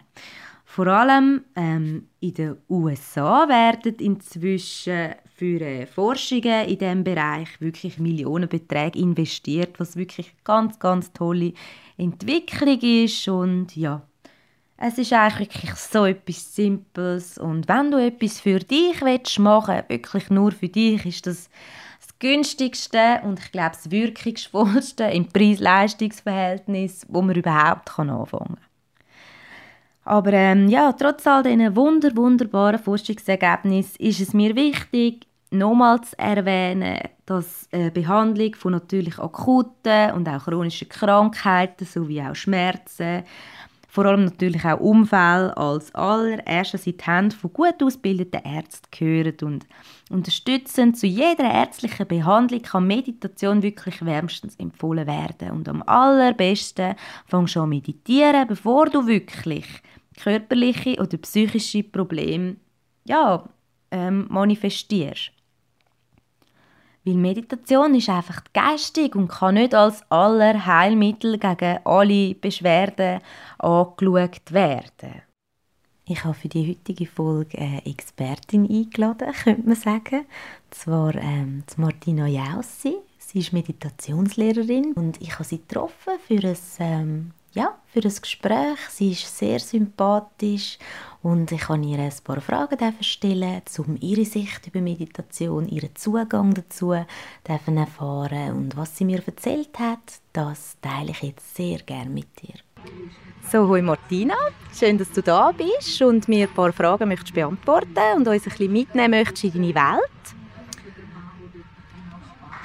Vor 0.65 0.87
allem 0.87 1.43
ähm, 1.55 2.07
in 2.19 2.33
den 2.33 2.57
USA 2.67 3.47
werden 3.47 3.95
inzwischen 3.97 5.13
für 5.35 5.61
äh, 5.61 5.85
Forschungen 5.85 6.67
in 6.67 6.77
diesem 6.77 7.03
Bereich 7.03 7.59
wirklich 7.59 7.97
Millionenbeträge 7.99 8.99
investiert, 8.99 9.79
was 9.79 9.95
wirklich 9.95 10.27
eine 10.27 10.43
ganz, 10.43 10.79
ganz 10.79 11.11
tolle 11.13 11.53
Entwicklung 11.97 12.79
ist 12.79 13.27
und 13.27 13.75
ja, 13.75 14.01
es 14.77 14.97
ist 14.97 15.13
eigentlich 15.13 15.49
wirklich 15.49 15.75
so 15.75 16.05
etwas 16.05 16.55
Simples 16.55 17.37
und 17.37 17.67
wenn 17.67 17.91
du 17.91 17.97
etwas 17.97 18.39
für 18.39 18.59
dich 18.59 19.01
willst 19.01 19.39
machen 19.39 19.83
wirklich 19.87 20.29
nur 20.29 20.51
für 20.51 20.69
dich, 20.69 21.05
ist 21.05 21.27
das 21.27 21.49
das 22.01 22.19
günstigste 22.19 23.21
und 23.23 23.39
ich 23.39 23.51
glaube 23.51 23.75
das 23.75 23.89
wirkungsvollste 23.89 25.05
im 25.05 25.27
Preis-Leistungs-Verhältnis, 25.29 27.05
wo 27.07 27.21
man 27.21 27.35
überhaupt 27.35 27.97
anfangen 27.97 28.25
kann. 28.29 28.57
Aber 30.05 30.33
ähm, 30.33 30.67
ja, 30.67 30.91
trotz 30.93 31.25
all 31.27 31.43
diesen 31.43 31.75
wunder, 31.75 32.15
wunderbaren 32.15 32.79
Forschungsergebnissen 32.79 34.05
ist 34.05 34.19
es 34.19 34.33
mir 34.33 34.55
wichtig, 34.55 35.27
nochmals 35.51 36.11
zu 36.11 36.19
erwähnen, 36.19 36.99
dass 37.25 37.69
eine 37.71 37.91
Behandlung 37.91 38.55
von 38.55 38.73
natürlich 38.73 39.17
akuten 39.19 40.11
und 40.11 40.27
auch 40.27 40.43
chronischen 40.43 40.89
Krankheiten 40.89 41.85
sowie 41.85 42.21
auch 42.21 42.35
Schmerzen, 42.35 43.23
vor 43.93 44.05
allem 44.05 44.25
natürlich 44.25 44.65
auch 44.65 44.79
Unfälle 44.79 45.55
als 45.55 45.93
allererstes 45.93 46.87
in 46.87 46.97
die 46.97 47.03
Hände 47.05 47.35
von 47.35 47.53
gut 47.53 47.81
ausgebildeten 47.83 48.41
Ärzten 48.43 48.87
gehören 48.89 49.37
und 49.43 49.67
unterstützend 50.09 50.97
zu 50.97 51.05
jeder 51.05 51.43
ärztlichen 51.43 52.07
Behandlung 52.07 52.63
kann 52.63 52.87
Meditation 52.87 53.61
wirklich 53.61 54.03
wärmstens 54.03 54.55
empfohlen 54.55 55.05
werden. 55.05 55.51
Und 55.51 55.69
am 55.69 55.83
allerbesten 55.83 56.95
fängst 57.27 57.55
du 57.55 57.61
an 57.61 57.69
meditieren, 57.69 58.47
bevor 58.47 58.87
du 58.89 59.05
wirklich 59.05 59.67
körperliche 60.23 60.99
oder 60.99 61.17
psychische 61.17 61.83
Probleme 61.83 62.55
ja, 63.05 63.43
ähm, 63.91 64.27
manifestierst. 64.29 65.31
Weil 67.05 67.15
Meditation 67.15 67.95
ist 67.95 68.09
einfach 68.09 68.43
geistig 68.53 69.15
und 69.15 69.27
kann 69.27 69.55
nicht 69.55 69.75
als 69.75 70.09
aller 70.09 70.65
Heilmittel 70.65 71.37
gegen 71.37 71.79
alle 71.83 72.35
Beschwerden 72.35 73.19
angeschaut 73.57 74.51
werden. 74.51 75.21
Ich 76.05 76.23
habe 76.23 76.33
für 76.33 76.49
die 76.49 76.69
heutige 76.69 77.05
Folge 77.05 77.57
eine 77.57 77.85
Expertin 77.85 78.69
eingeladen, 78.69 79.33
könnte 79.43 79.67
man 79.67 79.75
sagen. 79.75 80.19
Und 80.19 80.73
zwar 80.73 81.15
ähm, 81.15 81.63
Martina 81.77 82.27
Jaussi. 82.27 82.95
Sie 83.17 83.39
ist 83.39 83.53
Meditationslehrerin 83.53 84.93
und 84.93 85.21
ich 85.21 85.33
habe 85.33 85.43
sie 85.43 85.59
getroffen 85.59 86.13
für 86.27 86.47
ein, 86.47 86.57
ähm, 86.79 87.31
ja, 87.53 87.77
für 87.87 88.01
ein 88.01 88.13
Gespräch. 88.21 88.79
Sie 88.89 89.11
ist 89.11 89.37
sehr 89.37 89.59
sympathisch 89.59 90.77
und 91.21 91.51
ich 91.51 91.61
kann 91.61 91.83
ihr 91.83 91.99
ein 91.99 92.11
paar 92.23 92.41
Fragen 92.41 92.95
stellen, 93.01 93.61
um 93.77 93.97
ihre 93.99 94.25
Sicht 94.25 94.67
über 94.67 94.81
Meditation, 94.81 95.67
ihren 95.67 95.95
Zugang 95.95 96.53
dazu 96.53 96.91
erfahren 96.93 98.53
und 98.53 98.75
was 98.75 98.97
sie 98.97 99.05
mir 99.05 99.21
erzählt 99.25 99.77
hat, 99.79 100.19
das 100.33 100.77
teile 100.81 101.11
ich 101.11 101.21
jetzt 101.21 101.55
sehr 101.55 101.79
gerne 101.79 102.09
mit 102.09 102.27
dir. 102.41 102.55
So, 103.49 103.67
hoi 103.67 103.81
Martina, 103.81 104.35
schön, 104.77 104.97
dass 104.97 105.11
du 105.11 105.21
da 105.21 105.51
bist 105.51 106.01
und 106.01 106.27
mir 106.27 106.47
ein 106.47 106.53
paar 106.53 106.73
Fragen 106.73 107.07
möchtest 107.07 107.33
beantworten 107.33 108.17
und 108.17 108.27
uns 108.27 108.43
ein 108.45 108.49
bisschen 108.49 108.73
mitnehmen 108.73 109.11
möchtest 109.11 109.55
in 109.55 109.61
deine 109.61 109.75
Welt. 109.75 110.35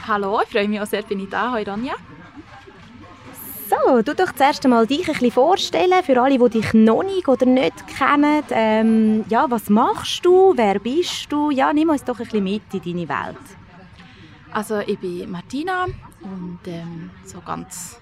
Hallo, 0.07 0.40
ich 0.42 0.49
freue 0.49 0.68
mich 0.68 0.80
auch 0.80 0.87
sehr, 0.87 1.02
bin 1.02 1.21
ich 1.21 1.28
da. 1.28 1.52
Hoi 1.52 1.62
Ronja. 1.62 1.95
So, 3.68 4.00
du 4.00 4.14
doch 4.14 4.32
zuerst 4.32 4.64
einmal 4.64 4.87
dich 4.87 5.06
ein 5.08 5.12
bisschen 5.12 5.30
vorstellen, 5.30 6.02
für 6.02 6.18
alle, 6.22 6.38
die 6.38 6.60
dich 6.60 6.72
noch 6.72 7.02
nicht 7.02 7.28
oder 7.28 7.44
nicht 7.44 7.87
kennen. 7.87 8.42
Ähm, 8.50 9.25
ja, 9.28 9.44
was 9.50 9.68
machst 9.68 10.25
du? 10.25 10.54
Wer 10.56 10.78
bist 10.78 11.30
du? 11.30 11.50
Ja, 11.50 11.70
nimm 11.75 11.90
uns 11.90 12.02
doch 12.02 12.18
ein 12.18 12.25
bisschen 12.25 12.44
mit 12.44 12.62
in 12.72 12.80
deine 12.80 13.08
Welt. 13.08 13.44
Also, 14.52 14.78
ich 14.78 14.98
bin 14.98 15.30
Martina 15.30 15.84
und 16.22 16.60
ähm, 16.64 17.10
so 17.26 17.42
ganz 17.42 18.00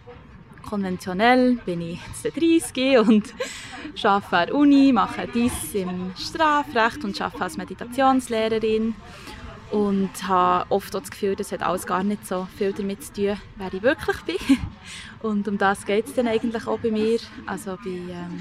konventionell 0.64 1.56
bin 1.64 1.80
ich 1.80 2.00
jetzt 2.22 2.36
30 2.36 2.98
und 2.98 3.34
arbeite 4.04 4.36
an 4.36 4.46
der 4.46 4.54
Uni, 4.54 4.92
mache 4.92 5.26
dies 5.26 5.74
im 5.74 6.12
Strafrecht 6.16 7.02
und 7.02 7.20
arbeite 7.20 7.42
als 7.42 7.56
Meditationslehrerin 7.56 8.94
und 9.70 10.10
habe 10.28 10.70
oft 10.70 10.94
das 10.94 11.10
Gefühl, 11.10 11.34
das 11.34 11.52
hat 11.52 11.62
alles 11.62 11.86
gar 11.86 12.04
nicht 12.04 12.26
so 12.26 12.46
viel 12.56 12.72
damit 12.72 13.02
zu 13.02 13.12
tun, 13.12 13.40
wer 13.56 13.74
ich 13.74 13.82
wirklich 13.82 14.16
bin. 14.22 14.58
Und 15.22 15.48
um 15.48 15.58
das 15.58 15.84
geht 15.84 16.06
es 16.06 16.14
dann 16.14 16.28
eigentlich 16.28 16.66
auch 16.66 16.78
bei 16.78 16.90
mir. 16.90 17.18
Also 17.46 17.76
bei, 17.82 17.90
ähm, 17.90 18.40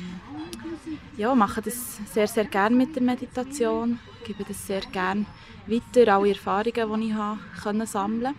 ja, 1.18 1.34
mache 1.34 1.62
das 1.62 2.00
sehr, 2.12 2.28
sehr 2.28 2.46
gerne 2.46 2.76
mit 2.76 2.96
der 2.96 3.04
Meditation, 3.04 4.00
gebe 4.26 4.44
das 4.44 4.68
sehr 4.68 4.82
gerne 4.82 5.26
weiter, 5.68 6.16
alle 6.16 6.30
Erfahrungen, 6.30 7.02
die 7.02 7.08
ich 7.08 7.14
habe, 7.14 7.40
können 7.64 7.88
sammeln 7.88 8.36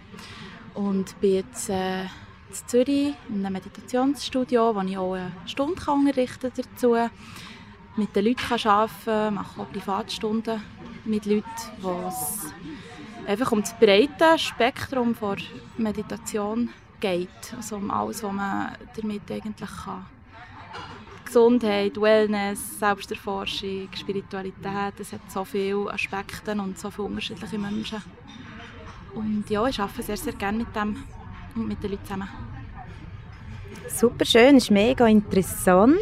Und 0.74 1.18
bin 1.20 1.34
jetzt 1.34 1.70
äh, 1.70 2.02
in 2.02 2.08
Zürich 2.66 3.14
in 3.28 3.44
einem 3.44 3.54
Meditationsstudio, 3.54 4.74
wo 4.74 4.80
ich 4.82 4.98
auch 4.98 5.14
eine 5.14 5.32
Stunde 5.46 5.74
kann 5.74 6.00
unterrichten 6.00 6.52
dazu 6.54 6.96
mit 7.96 8.14
den 8.14 8.26
Leuten 8.26 8.68
arbeiten 8.68 8.92
kann, 9.04 9.34
mache 9.34 9.60
auch 9.60 9.72
Privatstunden 9.72 10.62
mit 11.04 11.24
Leuten, 11.24 11.44
die 11.78 12.08
es 12.08 12.52
einfach 13.26 13.52
um 13.52 13.62
das 13.62 13.78
breite 13.78 14.38
Spektrum 14.38 15.16
der 15.20 15.36
Meditation 15.78 16.70
geht. 17.00 17.54
Also 17.56 17.76
um 17.76 17.90
alles, 17.90 18.22
was 18.22 18.32
man 18.32 18.72
damit 18.94 19.30
eigentlich 19.30 19.70
kann. 19.84 20.06
Gesundheit, 21.24 22.00
Wellness, 22.00 22.78
Selbsterforschung, 22.78 23.88
Spiritualität, 23.94 24.94
es 25.00 25.12
hat 25.12 25.28
so 25.28 25.44
viele 25.44 25.92
Aspekte 25.92 26.52
und 26.52 26.78
so 26.78 26.90
viele 26.90 27.08
unterschiedliche 27.08 27.58
Menschen. 27.58 28.02
Und 29.14 29.44
ja, 29.50 29.66
ich 29.66 29.80
arbeite 29.80 30.02
sehr, 30.02 30.16
sehr 30.16 30.34
gerne 30.34 30.58
mit 30.58 30.76
dem 30.76 30.96
und 31.54 31.68
mit 31.68 31.82
den 31.82 31.90
Leuten 31.90 32.04
zusammen. 32.04 32.28
Super 33.88 34.24
schön, 34.24 34.56
ist 34.56 34.70
mega 34.70 35.06
interessant. 35.06 36.00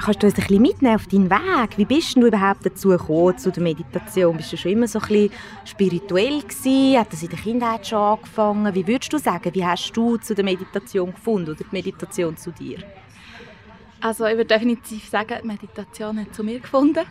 Kannst 0.00 0.22
du 0.22 0.28
uns 0.28 0.36
ein 0.36 0.42
bisschen 0.42 0.62
mitnehmen 0.62 0.94
auf 0.94 1.08
deinen 1.08 1.28
Weg? 1.28 1.76
Wie 1.76 1.84
bist 1.84 2.16
du 2.16 2.26
überhaupt 2.26 2.64
dazu 2.64 2.90
gekommen, 2.90 3.36
zu 3.36 3.50
der 3.50 3.62
Meditation? 3.64 4.36
Bist 4.36 4.52
du 4.52 4.56
schon 4.56 4.72
immer 4.72 4.86
so 4.86 5.00
ein 5.00 5.08
bisschen 5.08 5.32
spirituell 5.64 6.40
gewesen? 6.40 6.98
Hat 6.98 7.12
das 7.12 7.22
in 7.24 7.30
der 7.30 7.38
Kindheit 7.38 7.84
schon 7.84 7.98
angefangen? 7.98 8.74
Wie 8.76 8.86
würdest 8.86 9.12
du 9.12 9.18
sagen, 9.18 9.52
wie 9.52 9.64
hast 9.64 9.92
du 9.92 10.16
zu 10.16 10.36
der 10.36 10.44
Meditation 10.44 11.12
gefunden 11.12 11.50
oder 11.50 11.64
die 11.64 11.72
Meditation 11.72 12.36
zu 12.36 12.52
dir? 12.52 12.78
Also 14.00 14.26
ich 14.26 14.36
würde 14.36 14.46
definitiv 14.46 15.08
sagen, 15.08 15.34
die 15.42 15.46
Meditation 15.48 16.20
hat 16.20 16.32
zu 16.32 16.44
mir 16.44 16.60
gefunden. 16.60 17.04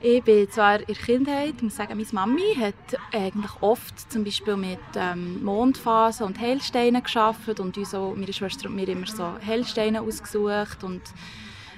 Ich 0.00 0.24
bin 0.24 0.50
zwar 0.50 0.80
in 0.80 0.86
der 0.86 0.96
Kindheit, 0.96 1.54
ich 1.56 1.62
muss 1.62 1.76
sagen, 1.76 1.96
meine 1.96 2.08
Mami 2.10 2.56
hat 2.58 3.00
eigentlich 3.12 3.52
oft 3.60 4.10
zum 4.10 4.24
Beispiel 4.24 4.56
mit 4.56 4.80
ähm, 4.96 5.44
Mondphasen 5.44 6.26
und 6.26 6.40
Heilsteinen 6.40 7.04
geschafft 7.04 7.60
und 7.60 7.78
uns 7.78 7.94
auch, 7.94 8.16
meine 8.16 8.32
Schwester 8.32 8.68
und 8.68 8.74
mir 8.74 8.88
immer 8.88 9.06
so 9.06 9.24
Heilsteine 9.46 10.02
ausgesucht 10.02 10.82
und 10.82 11.02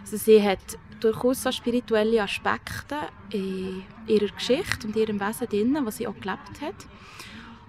also 0.05 0.19
sie 0.19 0.43
hat 0.43 0.79
durchaus 1.01 1.43
so 1.43 1.51
spirituelle 1.51 2.23
Aspekte 2.23 2.97
in 3.31 3.83
ihrer 4.07 4.29
Geschichte 4.35 4.87
und 4.87 4.95
ihrem 4.97 5.19
Wesen 5.19 5.49
drin, 5.49 5.79
was 5.83 5.97
sie 5.97 6.07
auch 6.07 6.15
gelebt 6.21 6.61
hat. 6.61 6.75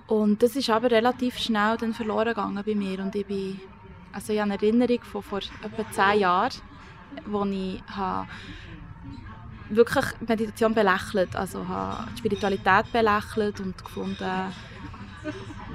Und 0.07 0.43
das 0.43 0.57
ist 0.57 0.69
aber 0.69 0.91
relativ 0.91 1.37
schnell 1.37 1.77
dann 1.77 1.93
verloren 1.93 2.27
gegangen 2.27 2.61
bei 2.65 2.75
mir 2.75 2.99
und 2.99 3.15
ich 3.15 3.25
bin, 3.25 3.59
also 4.11 4.33
ich 4.33 4.39
habe 4.41 4.51
eine 4.51 4.61
Erinnerung 4.61 5.01
von 5.03 5.23
vor 5.23 5.39
etwa 5.39 5.91
zehn 5.91 6.19
Jahren, 6.19 6.51
wo 7.25 7.45
ich 7.45 7.81
habe 7.87 8.27
wirklich 9.69 10.05
Meditation 10.27 10.73
belächelt, 10.73 11.37
also 11.37 11.65
habe 11.65 12.09
Spiritualität 12.17 12.91
belächelt 12.91 13.61
und 13.61 13.81
gefunden, 13.81 14.51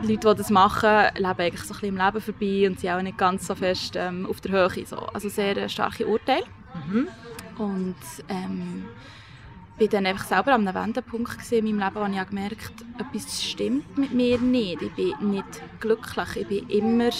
Leute, 0.02 0.28
die 0.28 0.38
das 0.38 0.50
machen, 0.50 1.06
leben 1.16 1.40
eigentlich 1.40 1.62
so 1.62 1.74
ein 1.74 1.80
bisschen 1.80 1.96
im 1.96 2.04
Leben 2.04 2.20
vorbei 2.20 2.66
und 2.68 2.80
sind 2.80 2.90
auch 2.90 3.02
nicht 3.02 3.18
ganz 3.18 3.46
so 3.46 3.54
fest 3.54 3.94
ähm, 3.96 4.26
auf 4.26 4.40
der 4.40 4.52
Höhe. 4.52 4.86
So. 4.86 4.96
Also 4.96 5.28
sehr 5.28 5.68
starke 5.68 6.06
Urteile. 6.06 6.44
Mhm. 6.88 7.08
Und 7.58 7.96
ähm, 8.28 8.84
bin 9.80 9.88
dann 9.88 10.06
einfach 10.06 10.26
selber 10.26 10.54
an 10.54 10.66
einem 10.66 10.82
Wendepunkt 10.82 11.52
in 11.52 11.64
meinem 11.64 11.78
Leben, 11.78 11.94
wo 11.94 12.20
ich 12.20 12.28
gemerkt 12.28 12.72
habe, 12.98 13.16
etwas 13.16 13.42
stimmt 13.42 13.96
mit 13.96 14.12
mir 14.12 14.38
nicht. 14.38 14.82
Ich 14.82 14.92
bin 14.92 15.30
nicht 15.30 15.62
glücklich. 15.80 16.36
Ich 16.36 16.46
bin 16.46 16.68
immer 16.68 17.10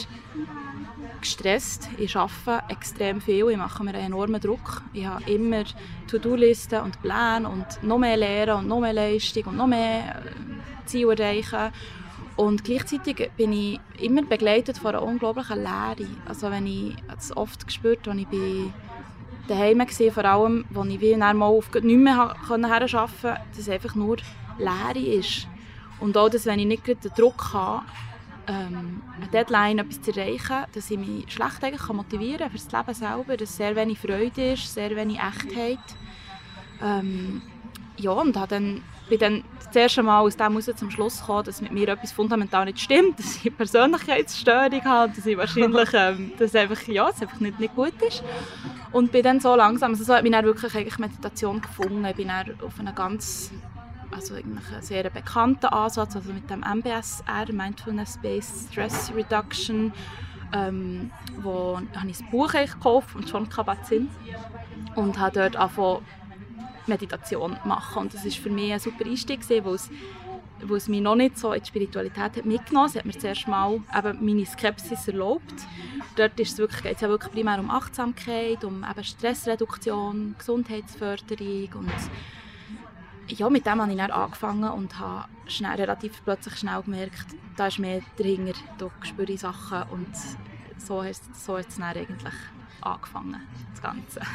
gestresst. 1.21 1.89
Ich 1.99 2.17
arbeite 2.17 2.71
extrem 2.71 3.21
viel. 3.21 3.49
Ich 3.49 3.57
mache 3.57 3.83
mir 3.83 3.95
einen 3.95 4.07
enormen 4.07 4.41
Druck. 4.41 4.83
Ich 4.93 5.07
habe 5.07 5.31
immer 5.31 5.65
To-Do-Listen 6.11 6.81
und 6.81 7.01
Pläne 7.03 7.49
und 7.49 7.83
noch 7.83 7.99
mehr 7.99 8.17
Lehren 8.17 8.59
und 8.59 8.69
noch 8.69 8.81
mehr 8.81 8.93
Leistung 8.93 9.45
und 9.45 9.57
noch 9.57 9.67
mehr 9.67 10.17
äh, 10.17 10.87
Ziele 10.87 11.15
erreichen. 11.15 11.73
Und 12.37 12.65
gleichzeitig 12.65 13.31
bin 13.37 13.53
ich 13.53 13.81
immer 13.99 14.23
begleitet 14.23 14.79
von 14.79 14.95
einer 14.95 15.03
unglaublichen 15.03 15.59
Leere. 15.59 16.09
Also 16.27 16.51
wenn 16.51 16.67
ich 16.67 16.95
es 17.17 17.37
oft 17.37 17.67
gespürt, 17.67 18.09
als 18.09 18.19
ich 18.19 18.27
bei 18.29 18.73
daheim 19.49 19.81
war, 19.81 20.13
vor 20.13 20.25
allem, 20.25 20.65
wo 20.71 20.85
ich 20.85 21.01
wie 21.01 21.17
mal 21.17 21.43
auf 21.43 21.73
nicht 21.75 21.85
mehr 21.85 22.15
arbeiten 22.21 22.63
konnte, 22.63 23.41
dass 23.51 23.59
es 23.59 23.69
einfach 23.69 23.95
nur 23.95 24.17
Leere 24.59 24.99
ist. 24.99 25.47
Und 25.99 26.17
auch, 26.17 26.31
dass 26.31 26.47
wenn 26.47 26.59
ich 26.59 26.67
nicht 26.67 26.87
den 26.87 26.97
Druck 27.17 27.53
habe, 27.53 27.85
ähm, 28.47 29.03
eine 29.17 29.27
Deadline 29.33 29.79
etwas 29.79 30.01
zu 30.01 30.13
erreichen, 30.13 30.65
dass 30.73 30.91
ich 30.91 30.99
mich 30.99 31.31
schlecht 31.31 31.63
eigentlich 31.63 31.87
motivieren 31.89 32.39
kann 32.39 32.51
für 32.51 32.59
das 32.59 32.73
Leben 32.73 32.95
selber, 32.95 33.37
dass 33.37 33.57
sehr 33.57 33.77
wenig 33.77 33.99
Freude 33.99 34.53
ist, 34.53 34.73
sehr 34.73 34.95
wenig 34.97 35.19
Echtheit. 35.19 35.79
Ähm, 36.83 37.43
ja, 37.97 38.13
und 38.13 38.37
habe 38.37 38.49
dann, 38.49 38.83
bin 39.11 39.19
dann 39.19 39.45
das 39.67 39.77
erste 39.77 40.03
Mal 40.03 40.21
aus 40.21 40.37
dem 40.37 40.53
heraus 40.53 40.71
zum 40.77 40.91
Schluss 40.91 41.21
gekommen, 41.21 41.45
dass 41.45 41.61
mit 41.61 41.73
mir 41.73 41.89
etwas 41.89 42.13
fundamental 42.13 42.65
nicht 42.65 42.81
stimmt, 42.81 43.19
dass 43.19 43.37
ich 43.37 43.43
eine 43.43 43.51
Persönlichkeitsstörung 43.51 44.85
habe, 44.85 45.13
dass 45.15 45.27
ich 45.27 45.37
wahrscheinlich, 45.37 45.91
ähm, 45.93 46.33
dass 46.39 46.55
einfach, 46.55 46.81
ja, 46.89 47.11
es 47.11 47.21
einfach 47.21 47.41
nicht, 47.41 47.61
nicht 47.61 47.75
gut 47.75 47.93
ist. 48.01 48.23
Und 48.93 49.13
bin 49.13 49.23
dann 49.23 49.41
so 49.41 49.55
langsam, 49.55 49.93
also 49.93 50.05
so 50.05 50.15
hat 50.15 50.23
mich 50.23 50.33
dann 50.33 50.45
wirklich 50.45 50.75
eigentlich 50.75 50.99
Meditation 50.99 51.61
gefunden. 51.61 52.05
Ich 52.07 52.17
bin 52.17 52.29
dann 52.29 52.59
auf 52.65 52.81
einen 52.81 52.95
ganz, 52.95 53.51
also 54.11 54.35
eigentlich 54.35 54.73
einen 54.73 54.83
sehr 54.83 55.11
bekannten 55.11 55.67
Ansatz, 55.67 56.17
also 56.17 56.33
mit 56.33 56.49
dem 56.49 56.61
MBSR, 56.61 57.53
Mindfulness-Based 57.53 58.73
Stress 58.73 59.13
Reduction, 59.15 59.93
ähm, 60.53 61.11
wo 61.43 61.79
habe 61.95 62.09
ich 62.09 62.21
ein 62.21 62.31
Buch 62.31 62.53
gekauft 62.53 63.11
von 63.11 63.23
John 63.23 63.49
Kabat-Zinn 63.49 64.09
und 64.97 65.19
habe 65.19 65.39
dort 65.39 65.57
angefangen 65.57 66.05
Meditation 66.87 67.57
machen. 67.65 68.03
Und 68.03 68.15
das 68.15 68.25
war 68.25 68.31
für 68.31 68.51
mich 68.51 68.73
ein 68.73 68.81
super 68.81 69.05
Einstieg, 69.05 69.41
weil 69.49 69.75
es, 69.75 69.91
weil 70.63 70.77
es 70.77 70.89
mich 70.89 71.01
noch 71.01 71.17
nicht 71.17 71.39
so 71.39 71.53
in 71.53 71.61
die 71.61 71.67
Spiritualität 71.67 72.37
hat 72.37 72.45
mitgenommen 72.45 72.89
hat. 72.89 72.97
Es 72.97 72.99
hat 72.99 73.07
mir 73.07 73.19
zuerst 73.19 73.49
mal 73.49 73.81
eben 73.97 74.25
meine 74.25 74.47
Skepsis 74.47 75.09
erlaubt. 75.09 75.55
Dort 76.17 76.39
ist 76.41 76.53
es 76.53 76.59
wirklich, 76.59 76.83
geht 76.83 77.01
ja 77.01 77.09
wirklich 77.09 77.33
primär 77.33 77.59
um 77.59 77.71
Achtsamkeit, 77.71 78.65
um 78.65 78.85
eben 78.89 79.05
Stressreduktion, 79.05 80.35
Gesundheitsförderung 80.39 81.69
und 81.75 81.93
ja, 83.39 83.49
mit 83.49 83.65
dem 83.65 83.81
habe 83.81 83.91
ich 83.93 83.97
dann 83.97 84.11
angefangen 84.11 84.71
und 84.71 84.99
habe 84.99 85.29
schnell, 85.47 85.77
relativ 85.77 86.21
plötzlich 86.25 86.57
schnell 86.57 86.83
gemerkt, 86.83 87.27
da 87.57 87.69
ist 87.69 87.79
mehr 87.79 88.01
dahinter, 88.17 88.55
da 88.79 88.91
spüre 89.03 89.33
ich 89.33 89.41
Sachen 89.41 89.83
und 89.91 90.09
so 90.79 91.05
hat, 91.05 91.21
so 91.35 91.57
hat 91.57 91.69
es 91.69 91.77
dann 91.77 91.97
eigentlich 91.97 92.35
angefangen, 92.81 93.41
das 93.71 93.83
Ganze. 93.83 94.21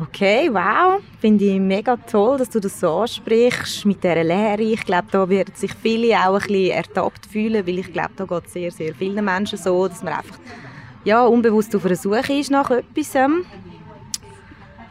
Okay, 0.00 0.48
wow. 0.52 1.00
Finde 1.20 1.44
ich 1.44 1.60
mega 1.60 1.96
toll, 1.96 2.38
dass 2.38 2.50
du 2.50 2.60
das 2.60 2.80
so 2.80 2.88
ansprichst 3.00 3.84
mit 3.84 4.02
dieser 4.02 4.24
Lehre. 4.24 4.62
Ich 4.62 4.84
glaube, 4.84 5.06
da 5.10 5.28
werden 5.28 5.54
sich 5.54 5.72
viele 5.74 6.16
auch 6.16 6.34
ein 6.34 6.46
bisschen 6.46 6.70
ertappt 6.70 7.26
fühlen, 7.26 7.66
weil 7.66 7.78
ich 7.78 7.92
glaube, 7.92 8.10
da 8.16 8.24
geht 8.24 8.46
es 8.46 8.52
sehr, 8.52 8.70
sehr 8.70 8.94
vielen 8.94 9.24
Menschen 9.24 9.58
so, 9.58 9.86
dass 9.86 10.02
man 10.02 10.14
einfach 10.14 10.38
ja, 11.04 11.24
unbewusst 11.24 11.74
auf 11.76 11.82
der 11.82 11.96
Suche 11.96 12.32
ist 12.32 12.50
nach 12.50 12.70
etwas. 12.70 13.16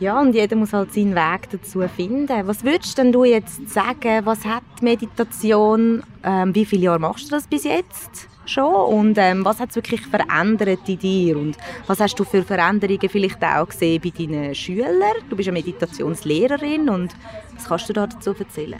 Ja, 0.02 0.20
und 0.20 0.34
jeder 0.34 0.56
muss 0.56 0.74
halt 0.74 0.92
seinen 0.92 1.14
Weg 1.14 1.48
dazu 1.52 1.88
finden. 1.88 2.28
Was 2.48 2.64
würdest 2.64 2.98
denn 2.98 3.12
du 3.12 3.24
jetzt 3.24 3.70
sagen, 3.70 4.26
was 4.26 4.44
hat 4.46 4.64
Meditation, 4.82 6.02
ähm, 6.24 6.56
wie 6.56 6.66
viele 6.66 6.86
Jahre 6.86 6.98
machst 6.98 7.26
du 7.26 7.30
das 7.30 7.46
bis 7.46 7.66
jetzt 7.66 8.28
schon 8.46 8.74
und 8.74 9.20
ähm, 9.20 9.46
was 9.46 9.60
hat 9.60 9.70
es 9.70 9.76
wirklich 9.76 10.02
verändert 10.02 10.90
in 10.90 10.98
dir 10.98 11.38
und 11.38 11.56
was 11.86 12.00
hast 12.00 12.16
du 12.16 12.24
für 12.24 12.42
Veränderungen 12.42 13.10
vielleicht 13.10 13.44
auch 13.44 13.68
gesehen 13.68 14.02
bei 14.02 14.10
deinen 14.10 14.56
Schülern? 14.56 15.22
Du 15.30 15.36
bist 15.36 15.50
eine 15.50 15.60
Meditationslehrerin 15.60 16.90
und 16.90 17.16
was 17.54 17.66
kannst 17.66 17.88
du 17.90 17.94
dazu 17.94 18.34
erzählen? 18.34 18.80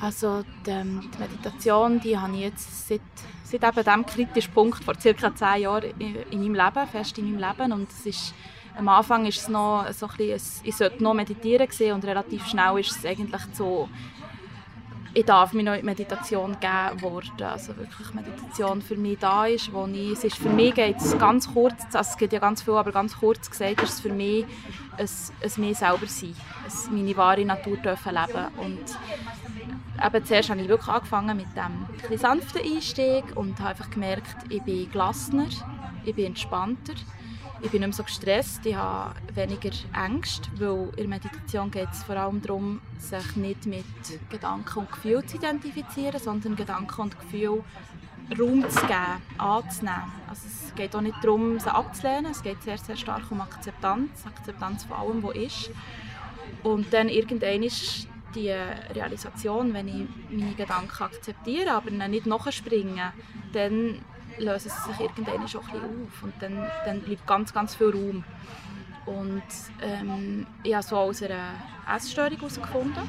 Also 0.00 0.42
die, 0.66 0.70
ähm, 0.70 1.08
die 1.14 1.18
Meditation, 1.20 2.00
die 2.00 2.18
habe 2.18 2.34
ich 2.34 2.40
jetzt 2.40 2.88
seit, 2.88 3.00
seit 3.44 3.62
eben 3.62 3.84
diesem 3.84 4.06
kritischen 4.06 4.52
Punkt 4.52 4.82
vor 4.82 4.94
circa 5.00 5.32
zehn 5.32 5.62
Jahren 5.62 5.92
in, 6.00 6.16
in 6.32 6.40
meinem 6.40 6.54
Leben, 6.56 6.88
fest 6.90 7.16
in 7.18 7.32
meinem 7.32 7.48
Leben 7.48 7.72
und 7.72 7.88
es 7.92 8.06
ist 8.06 8.34
am 8.76 8.88
Anfang 8.88 9.26
ist 9.26 9.38
es 9.38 9.48
noch 9.48 9.86
so 9.92 10.06
ein 10.06 10.16
bisschen, 10.16 10.64
ich 10.64 10.76
sollte 10.76 11.02
noch 11.02 11.14
meditieren 11.14 11.68
und 11.92 12.04
relativ 12.04 12.46
schnell 12.46 12.78
ist 12.78 12.90
es 12.90 13.04
eigentlich 13.04 13.42
so, 13.52 13.88
ich 15.14 15.26
darf 15.26 15.52
mir 15.52 15.62
noch 15.62 15.74
in 15.74 15.84
Meditation 15.84 16.56
geben 16.58 17.02
worden. 17.02 17.42
Also 17.42 17.76
wirklich 17.76 18.14
Meditation 18.14 18.80
für 18.80 18.96
mich 18.96 19.18
da 19.18 19.46
ist, 19.46 19.72
wo 19.72 19.86
ich, 19.86 20.12
es 20.12 20.24
ist 20.24 20.36
für 20.36 20.48
mich 20.48 20.74
geht 20.74 20.96
es 20.96 21.18
ganz 21.18 21.52
kurz, 21.52 21.74
also 21.92 22.10
es 22.10 22.16
geht 22.16 22.32
ja 22.32 22.38
ganz 22.38 22.62
viel, 22.62 22.74
aber 22.74 22.92
ganz 22.92 23.16
kurz 23.18 23.50
gesagt 23.50 23.82
ist 23.82 23.92
es 23.94 24.00
für 24.00 24.12
mich 24.12 24.46
ein, 24.96 25.08
ein 25.42 25.60
mir 25.60 25.74
selber 25.74 26.06
sein, 26.06 26.34
ein 26.64 26.94
meine 26.94 27.16
wahre 27.16 27.44
Natur 27.44 27.76
dürfen 27.76 28.14
leben 28.14 28.46
und 28.58 28.80
eben 30.04 30.24
zuerst 30.24 30.50
habe 30.50 30.60
ich 30.62 30.68
wirklich 30.68 30.88
angefangen 30.88 31.36
mit 31.36 31.46
dem 31.54 32.18
sanften 32.18 32.62
Einstieg 32.62 33.24
und 33.34 33.58
habe 33.60 33.70
einfach 33.70 33.90
gemerkt, 33.90 34.36
ich 34.48 34.62
bin 34.62 34.90
gelassener, 34.90 35.48
ich 36.04 36.14
bin 36.14 36.26
entspannter 36.26 36.94
ich 37.62 37.70
bin 37.70 37.80
nicht 37.80 37.88
mehr 37.88 37.92
so 37.92 38.02
gestresst, 38.02 38.66
ich 38.66 38.74
habe 38.74 39.14
weniger 39.34 39.70
Ängste, 39.94 40.48
weil 40.58 40.88
in 40.96 40.96
der 40.96 41.08
Meditation 41.08 41.70
geht 41.70 41.88
es 41.92 42.02
vor 42.02 42.16
allem 42.16 42.42
darum, 42.42 42.80
sich 42.98 43.36
nicht 43.36 43.66
mit 43.66 43.84
Gedanken 44.30 44.80
und 44.80 44.90
Gefühlen 44.90 45.26
zu 45.26 45.36
identifizieren, 45.36 46.20
sondern 46.20 46.56
Gedanken 46.56 47.00
und 47.02 47.18
Gefühle 47.18 47.62
Raum 48.38 48.68
zu 48.68 48.80
geben, 48.86 49.22
anzunehmen. 49.38 50.12
Also 50.28 50.46
es 50.46 50.74
geht 50.74 50.96
auch 50.96 51.00
nicht 51.00 51.22
darum, 51.22 51.58
sie 51.58 51.72
abzulehnen, 51.72 52.32
es 52.32 52.42
geht 52.42 52.62
sehr, 52.62 52.78
sehr 52.78 52.96
stark 52.96 53.30
um 53.30 53.40
Akzeptanz, 53.40 54.26
Akzeptanz 54.26 54.84
von 54.84 54.96
allem, 54.96 55.22
was 55.22 55.36
ist. 55.36 55.70
Und 56.62 56.92
dann 56.92 57.08
irgendwann 57.08 57.62
ist 57.62 58.08
die 58.34 58.50
Realisation, 58.50 59.74
wenn 59.74 59.88
ich 59.88 60.08
meine 60.30 60.54
Gedanken 60.54 61.02
akzeptiere, 61.02 61.72
aber 61.72 61.90
nicht 61.90 62.26
nachspringe, 62.26 63.12
dann 63.52 64.00
lösen 64.42 64.70
sie 64.70 64.90
sich 64.92 65.00
irgendwann 65.00 65.48
schon 65.48 65.62
ein 65.62 65.72
bisschen 65.72 65.84
auf 65.84 66.22
und 66.22 66.34
dann, 66.40 66.66
dann 66.84 67.00
bleibt 67.00 67.26
ganz, 67.26 67.52
ganz 67.52 67.74
viel 67.74 67.90
Raum. 67.90 68.24
Und 69.04 69.42
ähm, 69.82 70.46
ich 70.62 70.74
habe 70.74 70.84
so 70.84 70.96
aus 70.96 71.22
einer 71.22 71.54
Essstörung 71.92 72.36
herausgefunden, 72.36 73.02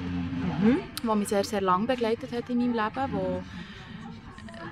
mhm. 0.62 0.80
die 1.04 1.16
mich 1.16 1.28
sehr, 1.28 1.44
sehr 1.44 1.62
lange 1.62 1.86
begleitet 1.86 2.32
hat 2.32 2.50
in 2.50 2.58
meinem 2.58 2.74
Leben, 2.74 3.12
wo 3.12 3.44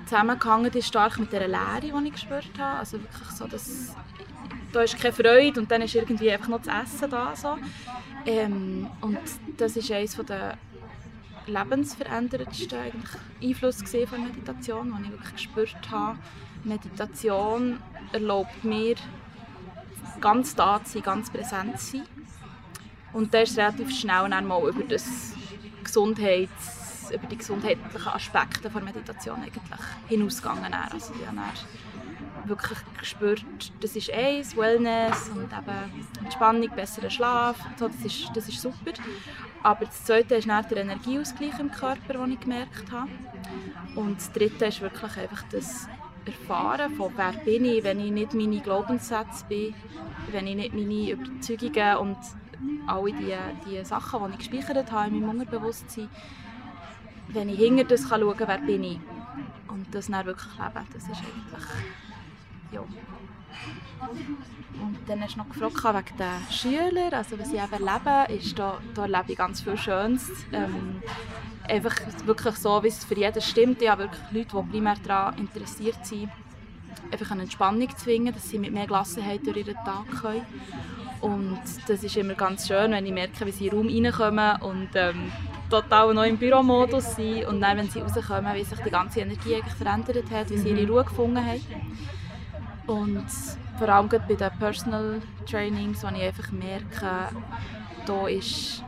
zusammengehangen 0.06 0.72
ist 0.72 0.88
stark 0.88 1.18
mit 1.18 1.32
der 1.32 1.46
Leere, 1.46 1.80
die 1.80 2.08
ich 2.08 2.12
gespürt 2.12 2.58
habe. 2.58 2.80
Also 2.80 3.00
wirklich 3.00 3.28
so, 3.30 3.46
dass 3.46 3.94
da 4.72 4.82
ist 4.82 4.98
keine 4.98 5.12
Freude 5.12 5.60
und 5.60 5.70
dann 5.70 5.82
ist 5.82 5.94
irgendwie 5.94 6.30
einfach 6.30 6.48
noch 6.48 6.62
das 6.62 6.94
Essen 6.94 7.10
da. 7.10 7.36
So. 7.36 7.56
Ähm, 8.26 8.88
und 9.00 9.18
das 9.56 9.76
ist 9.76 9.90
eines 9.92 10.16
der 10.16 10.56
lebensveränderndsten 11.46 12.78
Einflüsse 13.42 14.06
von 14.06 14.24
Meditation, 14.24 14.92
den 14.92 15.04
ich 15.04 15.10
wirklich 15.10 15.32
gespürt 15.32 15.90
habe. 15.90 16.18
Meditation 16.64 17.80
erlaubt 18.12 18.64
mir, 18.64 18.96
ganz 20.20 20.54
da 20.54 20.82
zu 20.84 20.94
sein, 20.94 21.02
ganz 21.02 21.30
präsent 21.30 21.78
zu 21.78 21.98
sein. 21.98 22.06
Und 23.12 23.34
da 23.34 23.40
ist 23.40 23.58
relativ 23.58 23.90
schnell 23.90 24.28
dann 24.30 24.46
mal 24.46 24.66
über, 24.66 24.84
das 24.84 25.34
Gesundheits, 25.84 27.10
über 27.12 27.26
die 27.26 27.36
gesundheitlichen 27.36 28.08
Aspekte 28.08 28.70
der 28.70 28.80
Meditation 28.80 29.36
eigentlich 29.42 29.62
hinausgegangen. 30.08 30.72
Also 30.72 31.12
ich 31.20 31.26
habe 31.26 31.38
wirklich 32.44 32.78
gespürt, 32.98 33.44
das 33.80 33.96
ist 33.96 34.10
eins, 34.12 34.56
Wellness 34.56 35.28
und 35.28 35.44
eben 35.44 36.24
Entspannung, 36.24 36.70
besserer 36.74 37.10
Schlaf, 37.10 37.56
so, 37.76 37.88
das, 37.88 38.04
ist, 38.04 38.30
das 38.34 38.48
ist 38.48 38.60
super. 38.60 38.92
Aber 39.62 39.84
das 39.84 40.04
zweite 40.04 40.36
ist 40.36 40.48
dann 40.48 40.66
der 40.68 40.78
Energieausgleich 40.78 41.58
im 41.58 41.70
Körper, 41.70 42.14
den 42.14 42.32
ich 42.32 42.40
gemerkt 42.40 42.90
habe. 42.90 43.10
Und 43.94 44.16
das 44.16 44.32
dritte 44.32 44.66
ist 44.66 44.80
wirklich 44.80 45.16
einfach 45.18 45.44
das 45.50 45.86
Erfahren 46.26 46.94
von 46.94 47.12
wer 47.16 47.32
bin 47.32 47.64
ich, 47.64 47.84
wenn 47.84 48.00
ich 48.00 48.10
nicht 48.10 48.34
meine 48.34 48.60
Glaubenssätze 48.60 49.44
bin, 49.48 49.74
wenn 50.30 50.46
ich 50.46 50.56
nicht 50.56 50.74
meine 50.74 51.10
Überzeugungen 51.10 51.96
und 51.98 52.16
alle 52.86 53.12
die, 53.12 53.36
die 53.66 53.84
Sachen, 53.84 54.20
die 54.26 54.42
ich 54.42 54.50
gespeichert 54.50 54.92
habe 54.92 55.08
in 55.08 55.20
meinem 55.20 55.40
Unterbewusstsein, 55.40 56.08
wenn 57.28 57.48
ich 57.48 57.58
hinter 57.58 57.84
das 57.84 58.08
schauen 58.08 58.36
kann, 58.36 58.48
wer 58.48 58.58
bin 58.58 58.84
ich 58.84 59.00
und 59.68 59.94
das 59.94 60.08
dann 60.08 60.26
wirklich 60.26 60.52
leben, 60.58 60.86
das 60.92 61.02
ist 61.02 61.10
eigentlich 61.10 61.68
ja. 62.72 62.80
Und 64.80 64.98
dann 65.06 65.22
hast 65.22 65.34
du 65.34 65.38
noch 65.38 65.48
gefragt 65.48 66.14
wegen 66.14 66.18
den 66.18 66.50
Schülern, 66.50 67.14
also 67.14 67.38
was 67.38 67.52
ich 67.52 67.60
eben 67.60 67.72
erlebe, 67.72 68.32
ist, 68.32 68.58
da, 68.58 68.80
da 68.94 69.02
erlebe 69.02 69.32
ich 69.32 69.38
ganz 69.38 69.60
viel 69.60 69.76
Schönes. 69.76 70.30
Ähm, 70.52 71.02
einfach 71.68 71.94
wirklich 72.24 72.56
so, 72.56 72.82
wie 72.82 72.88
es 72.88 73.04
für 73.04 73.16
jeden 73.16 73.40
stimmt. 73.40 73.82
Ich 73.82 73.88
habe 73.88 74.04
wirklich 74.04 74.22
Leute, 74.30 74.56
die 74.56 74.70
primär 74.70 74.96
daran 75.04 75.38
interessiert 75.38 76.04
sind, 76.04 76.30
einfach 77.10 77.30
eine 77.30 77.42
Entspannung 77.42 77.88
zu 77.90 77.96
zwingen, 77.96 78.32
dass 78.32 78.48
sie 78.48 78.58
mit 78.58 78.72
mehr 78.72 78.86
Gelassenheit 78.86 79.46
durch 79.46 79.58
ihren 79.58 79.74
Tag 79.74 80.06
können. 80.20 80.46
Und 81.20 81.60
das 81.86 82.02
ist 82.02 82.16
immer 82.16 82.34
ganz 82.34 82.66
schön, 82.66 82.90
wenn 82.90 83.06
ich 83.06 83.12
merke, 83.12 83.46
wie 83.46 83.52
sie 83.52 83.68
in 83.68 84.02
den 84.02 84.12
Raum 84.12 84.38
reinkommen 84.38 84.62
und 84.62 84.88
ähm, 84.94 85.30
total 85.70 86.12
neu 86.12 86.28
im 86.28 86.36
Büromodus 86.36 87.14
sind 87.14 87.46
und 87.46 87.60
dann, 87.60 87.78
wenn 87.78 87.88
sie 87.88 88.00
rauskommen, 88.00 88.54
wie 88.54 88.64
sich 88.64 88.80
die 88.80 88.90
ganze 88.90 89.20
Energie 89.20 89.54
eigentlich 89.54 89.74
verändert 89.74 90.30
hat, 90.30 90.50
wie 90.50 90.58
sie 90.58 90.70
ihre 90.70 90.88
Ruhe 90.88 91.04
gefunden 91.04 91.44
haben. 91.44 91.60
Und 92.88 93.26
vor 93.78 93.88
allem 93.88 94.08
bei 94.08 94.18
den 94.18 94.50
Personal 94.58 95.22
Trainings, 95.48 96.02
wo 96.02 96.08
ich 96.08 96.22
einfach 96.22 96.50
merke, 96.50 97.28
da 98.04 98.26
ist 98.26 98.82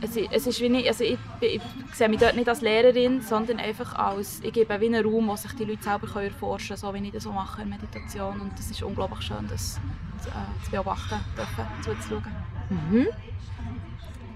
es, 0.00 0.16
es 0.16 0.46
ist 0.46 0.60
wie 0.60 0.68
nicht, 0.68 0.88
also 0.88 1.04
ich, 1.04 1.18
ich, 1.40 1.60
sehe 1.92 2.08
mich 2.08 2.20
dort 2.20 2.36
nicht 2.36 2.48
als 2.48 2.60
Lehrerin, 2.60 3.20
sondern 3.20 3.58
einfach 3.58 3.94
als, 3.94 4.40
ich 4.42 4.52
gebe 4.52 4.80
wie 4.80 4.86
einen 4.86 5.04
Raum, 5.04 5.28
wo 5.28 5.36
sich 5.36 5.52
die 5.52 5.64
Leute 5.64 5.82
selber 5.82 6.06
können 6.06 6.26
erforschen 6.26 6.76
können, 6.76 6.94
so 6.94 6.94
wie 6.94 7.06
ich 7.06 7.12
das 7.12 7.24
so 7.24 7.32
mache 7.32 7.62
in 7.62 7.68
Meditation. 7.68 8.40
Und 8.40 8.52
das 8.58 8.70
ist 8.70 8.82
unglaublich 8.82 9.22
schön, 9.22 9.46
das 9.48 9.80
äh, 10.26 10.64
zu 10.64 10.70
beobachten, 10.70 11.18
dürfen, 11.36 11.66
zuzuschauen. 11.82 12.36
Mhm. 12.70 13.06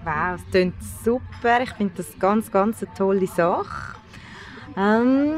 Wow, 0.03 0.35
es 0.35 0.51
klingt 0.51 0.75
super. 1.03 1.61
Ich 1.61 1.71
finde 1.71 1.93
das 1.95 2.19
ganz, 2.19 2.51
ganz 2.51 2.83
eine 2.83 2.93
tolle 2.93 3.27
Sache. 3.27 3.95
Ähm, 4.75 5.33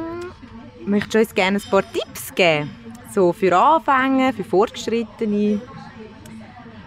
möchtest 0.85 1.13
du 1.13 1.19
uns 1.19 1.35
gerne 1.35 1.59
ein 1.59 1.69
paar 1.69 1.83
Tipps 1.91 2.33
geben? 2.33 2.71
So 3.11 3.31
für 3.31 3.55
Anfänger, 3.55 4.33
für 4.33 4.43
Fortgeschrittene. 4.43 5.61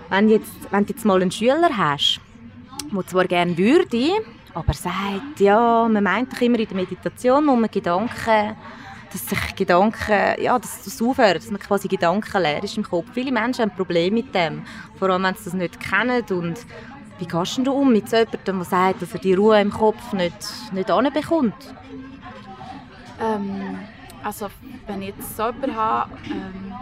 Wenn, 0.09 0.29
jetzt, 0.29 0.51
wenn 0.70 0.87
du 0.87 0.92
jetzt 0.92 1.05
mal 1.05 1.20
einen 1.22 1.31
Schüler 1.31 1.70
hast, 1.77 2.20
der 2.92 3.07
zwar 3.07 3.24
gerne 3.27 3.57
würde, 3.57 4.12
aber 4.55 4.72
sagt, 4.72 5.40
ja, 5.40 5.88
man 5.88 6.03
meint 6.03 6.33
doch 6.33 6.40
immer 6.40 6.59
in 6.59 6.66
der 6.66 6.77
Meditation, 6.77 7.46
wo 7.46 7.57
man 7.57 7.70
Gedanken, 7.70 8.57
dass 9.12 9.29
sich 9.29 9.57
Gedanken, 9.57 10.40
ja, 10.42 10.59
dass 10.59 10.85
das 10.85 11.01
aufhört, 11.01 11.37
dass 11.37 11.51
man 11.51 11.61
quasi 11.61 11.88
Gedanken 11.88 12.42
leer 12.42 12.62
ist 12.62 12.77
im 12.77 12.83
Kopf. 12.83 13.07
Viele 13.12 13.33
Menschen 13.33 13.62
haben 13.62 13.74
Probleme 13.74 14.16
mit 14.16 14.35
dem, 14.35 14.62
vor 14.98 15.11
allem 15.11 15.22
wenn 15.22 15.35
sie 15.35 15.44
das 15.44 15.55
nicht 15.55 15.81
kennen 15.81 16.24
und 16.31 16.59
wie 17.18 17.27
gehst 17.27 17.59
du 17.59 17.72
um 17.72 17.92
mit 17.92 18.09
so 18.09 18.16
jemandem, 18.16 18.59
der 18.59 18.64
sagt, 18.64 19.03
dass 19.03 19.12
er 19.12 19.18
die 19.18 19.35
Ruhe 19.35 19.61
im 19.61 19.72
Kopf 19.72 20.12
nicht, 20.12 20.72
nicht 20.72 20.90
anbekommt? 20.90 21.74
Ähm, 23.20 23.79
also 24.23 24.49
wenn 24.87 25.03
ich 25.03 25.09
jetzt 25.09 25.37
so 25.37 25.47
jemanden 25.47 25.77
habe, 25.77 26.11
ähm, 26.27 26.75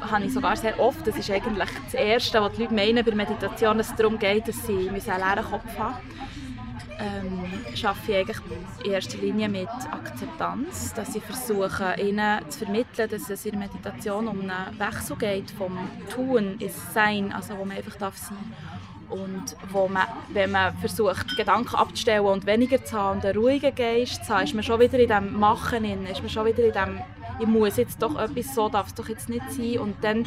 habe 0.00 0.24
ich 0.24 0.32
sogar 0.32 0.56
sehr 0.56 0.78
oft, 0.80 1.06
das 1.06 1.16
ist 1.16 1.30
eigentlich 1.30 1.68
das 1.84 1.94
Erste, 1.94 2.40
was 2.40 2.52
die 2.52 2.62
Leute 2.62 2.74
meinen 2.74 3.04
bei 3.04 3.14
Meditation, 3.14 3.78
dass 3.78 3.90
es 3.90 3.96
darum 3.96 4.18
geht, 4.18 4.48
dass 4.48 4.66
sie 4.66 4.88
einen 4.88 4.94
leeren 4.94 5.44
Kopf 5.44 5.78
haben. 5.78 5.96
Ähm, 6.98 7.42
arbeite 7.84 8.12
ich 8.12 8.16
eigentlich 8.16 8.38
in 8.84 8.92
erster 8.92 9.18
Linie 9.18 9.48
mit 9.48 9.68
Akzeptanz, 9.90 10.94
dass 10.94 11.14
ich 11.16 11.22
versuche, 11.22 11.96
ihnen 12.00 12.48
zu 12.48 12.64
vermitteln, 12.64 13.10
dass 13.10 13.28
es 13.28 13.44
in 13.44 13.52
der 13.52 13.68
Meditation 13.68 14.28
um 14.28 14.40
einen 14.40 14.78
Wechsel 14.78 15.16
geht 15.16 15.50
vom 15.50 15.76
Tun 16.14 16.56
ins 16.58 16.92
Sein, 16.92 17.32
also 17.32 17.58
wo 17.58 17.64
man 17.64 17.76
einfach 17.76 17.96
darf 17.96 18.16
sein 18.16 18.36
und 19.12 19.56
wo 19.70 19.88
man, 19.88 20.06
wenn 20.32 20.50
man 20.50 20.74
versucht, 20.78 21.36
Gedanken 21.36 21.76
abzustellen 21.76 22.24
und 22.24 22.46
weniger 22.46 22.82
zu 22.84 22.96
haben 22.98 23.18
und 23.18 23.26
einen 23.26 23.38
ruhigen 23.38 23.74
Geist 23.74 24.24
zu 24.24 24.34
haben, 24.34 24.44
ist 24.44 24.54
man 24.54 24.62
schon 24.62 24.80
wieder 24.80 24.98
in 24.98 25.08
dem 25.08 25.38
Machen, 25.38 25.84
ist 26.06 26.20
man 26.20 26.30
schon 26.30 26.46
wieder 26.46 26.64
in 26.64 26.72
dem, 26.72 27.00
ich 27.38 27.46
muss 27.46 27.76
jetzt 27.76 28.02
doch 28.02 28.18
etwas, 28.18 28.54
so 28.54 28.68
darf 28.68 28.88
es 28.88 28.94
doch 28.94 29.08
jetzt 29.08 29.28
nicht 29.28 29.50
sein. 29.50 29.78
Und 29.78 30.02
dann 30.02 30.26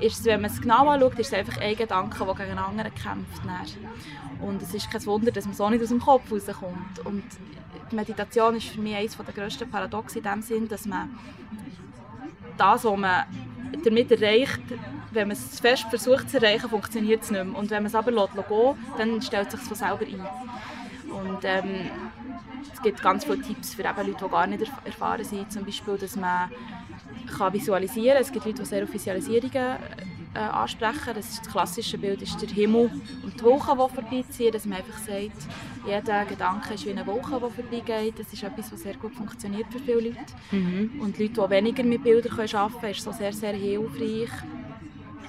ist 0.00 0.20
es, 0.20 0.24
wenn 0.24 0.42
man 0.42 0.50
es 0.50 0.60
genau 0.60 0.88
anschaut, 0.88 1.18
ist 1.18 1.28
es 1.28 1.34
einfach 1.34 1.60
ein 1.60 1.76
Gedanke, 1.76 2.24
der 2.24 2.34
gegen 2.34 2.50
einen 2.50 2.58
anderen 2.58 2.94
kämpft. 2.94 3.42
Und 4.40 4.62
es 4.62 4.74
ist 4.74 4.90
kein 4.90 5.04
Wunder, 5.06 5.30
dass 5.30 5.46
man 5.46 5.54
so 5.54 5.70
nicht 5.70 5.82
aus 5.82 5.88
dem 5.88 6.00
Kopf 6.00 6.30
rauskommt. 6.30 6.98
Und 7.04 7.24
die 7.90 7.96
Meditation 7.96 8.56
ist 8.56 8.68
für 8.68 8.80
mich 8.80 8.94
eines 8.94 9.16
der 9.16 9.34
grössten 9.34 9.70
Paradoxe 9.70 10.18
in 10.18 10.24
dem 10.24 10.42
Sinn, 10.42 10.68
dass 10.68 10.86
man 10.86 11.10
das, 12.58 12.84
was 12.84 12.98
man 12.98 13.24
damit 13.84 14.10
erreicht, 14.10 14.60
wenn 15.16 15.28
man 15.28 15.36
es 15.36 15.58
fest 15.58 15.86
versucht 15.88 16.30
zu 16.30 16.36
erreichen, 16.36 16.68
funktioniert 16.68 17.22
es 17.22 17.30
nicht 17.30 17.44
mehr. 17.44 17.58
Und 17.58 17.70
wenn 17.70 17.82
man 17.82 17.86
es 17.86 17.94
aber 17.94 18.12
lässt, 18.12 18.34
gehen 18.34 18.74
dann 18.96 19.22
stellt 19.22 19.48
es 19.48 19.52
sich 19.52 19.68
von 19.68 19.76
selber 19.76 20.06
ein. 20.06 20.26
Und 21.10 21.38
ähm, 21.44 21.90
es 22.72 22.82
gibt 22.82 23.02
ganz 23.02 23.24
viele 23.24 23.40
Tipps 23.40 23.74
für 23.74 23.82
eben 23.82 24.06
Leute, 24.06 24.24
die 24.24 24.30
gar 24.30 24.46
nicht 24.46 24.72
erfahren 24.84 25.24
sind. 25.24 25.50
Zum 25.50 25.64
Beispiel, 25.64 25.96
dass 25.96 26.14
man 26.16 26.50
kann 27.36 27.52
visualisieren 27.52 28.14
kann. 28.14 28.22
Es 28.22 28.32
gibt 28.32 28.44
Leute, 28.44 28.62
die 28.62 28.68
sehr 28.68 28.84
auf 28.84 28.92
Visualisierungen 28.92 29.76
äh, 30.34 30.38
ansprechen. 30.38 31.14
Das, 31.14 31.30
ist 31.30 31.40
das 31.40 31.52
klassische 31.52 31.98
Bild 31.98 32.22
ist 32.22 32.40
der 32.40 32.48
Himmel 32.48 32.90
und 33.22 33.40
die 33.40 33.44
Wolken, 33.44 33.78
die 33.78 33.94
vorbeiziehen. 33.94 34.52
Dass 34.52 34.66
man 34.66 34.78
einfach 34.78 34.98
sagt, 34.98 35.46
jeder 35.86 36.24
Gedanke 36.24 36.74
ist 36.74 36.84
wie 36.84 36.90
eine 36.90 37.06
Wolke, 37.06 37.40
die 37.42 37.62
vorbeigeht. 37.62 38.18
Das 38.18 38.32
ist 38.32 38.42
etwas, 38.42 38.72
was 38.72 38.82
sehr 38.82 38.94
gut 38.94 39.14
funktioniert 39.14 39.66
für 39.70 39.78
viele 39.78 40.00
Leute. 40.00 40.18
Mhm. 40.50 41.00
Und 41.00 41.18
Leute, 41.18 41.32
die 41.32 41.50
weniger 41.50 41.82
mit 41.82 42.02
Bildern 42.02 42.32
arbeiten 42.38 42.80
können, 42.80 42.92
ist 42.92 43.02
so 43.02 43.12
sehr, 43.12 43.32
sehr 43.32 43.54
hilfreich, 43.54 44.30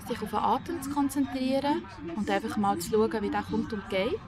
sich 0.07 0.21
auf 0.21 0.29
den 0.29 0.39
Atem 0.39 0.81
zu 0.81 0.89
konzentrieren 0.89 1.83
und 2.15 2.29
einfach 2.29 2.57
mal 2.57 2.77
zu 2.79 2.91
schauen, 2.91 3.21
wie 3.21 3.29
der 3.29 3.43
kommt 3.43 3.73
und 3.73 3.89
geht. 3.89 4.19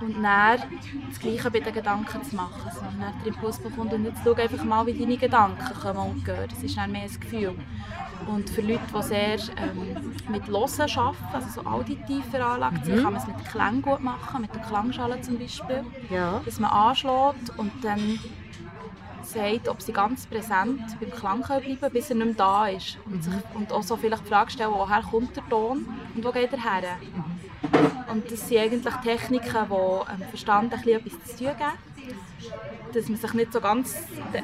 Und 0.00 0.22
dann 0.22 0.58
das 1.10 1.20
Gleiche 1.20 1.50
bei 1.50 1.60
den 1.60 1.74
Gedanken 1.74 2.24
zu 2.24 2.34
machen. 2.34 2.62
Also 2.64 2.80
wenn 2.80 2.98
man 2.98 3.12
den 3.22 3.34
Impuls 3.34 3.58
bekommt 3.58 3.92
und 3.92 4.04
jetzt 4.04 4.20
schau 4.24 4.32
einfach 4.32 4.64
mal, 4.64 4.86
wie 4.86 4.94
deine 4.94 5.18
Gedanken 5.18 5.74
kommen 5.78 6.10
und 6.10 6.24
gehen. 6.24 6.46
Das 6.48 6.62
ist 6.62 6.76
dann 6.76 6.90
mehr 6.92 7.02
ein 7.02 7.20
Gefühl. 7.20 7.54
Und 8.26 8.48
für 8.48 8.62
Leute, 8.62 8.80
die 8.96 9.02
sehr 9.02 9.34
ähm, 9.34 10.14
mit 10.28 10.46
Hören 10.46 10.70
arbeiten, 10.70 11.16
also 11.32 11.48
so 11.60 11.66
auditiv 11.66 12.24
veranlagt 12.30 12.84
sind, 12.84 12.96
mhm. 12.96 13.02
kann 13.02 13.12
man 13.12 13.22
es 13.22 13.26
mit 13.28 13.44
Klang 13.44 13.82
gut 13.82 14.00
machen, 14.00 14.40
mit 14.40 14.54
der 14.54 14.62
Klangschale 14.62 15.20
zum 15.20 15.38
Beispiel. 15.38 15.84
Ja. 16.08 16.40
Dass 16.44 16.58
man 16.58 16.70
anschlägt 16.70 17.58
und 17.58 17.72
dann 17.82 18.18
sagt, 19.32 19.68
ob 19.68 19.80
sie 19.80 19.92
ganz 19.92 20.26
präsent 20.26 20.80
beim 21.00 21.10
Klang 21.10 21.42
bleiben 21.42 21.78
können, 21.80 21.92
bis 21.92 22.10
er 22.10 22.16
nicht 22.16 22.26
mehr 22.26 22.34
da 22.34 22.68
ist. 22.68 22.98
Und, 23.06 23.16
mhm. 23.16 23.22
sich, 23.22 23.34
und 23.54 23.72
auch 23.72 23.82
so 23.82 23.96
vielleicht 23.96 24.24
die 24.24 24.28
Frage 24.28 24.50
stellen, 24.50 24.70
woher 24.72 25.02
kommt 25.02 25.36
der 25.36 25.48
Ton 25.48 25.86
und 26.14 26.24
wo 26.24 26.32
geht 26.32 26.52
er 26.52 26.62
her? 26.62 26.96
Mhm. 27.00 28.10
Und 28.12 28.30
das 28.30 28.48
sind 28.48 28.58
eigentlich 28.58 28.94
Techniken, 28.96 29.48
die 29.48 30.16
dem 30.18 30.28
Verstand 30.28 30.72
ein 30.74 30.80
bisschen 30.80 31.00
etwas 31.00 31.24
zu 31.36 31.44
tun 31.44 31.56
geben. 31.56 32.52
Dass 32.92 33.08
man 33.08 33.18
sich 33.18 33.32
nicht 33.34 33.52
so 33.52 33.60
ganz 33.60 33.96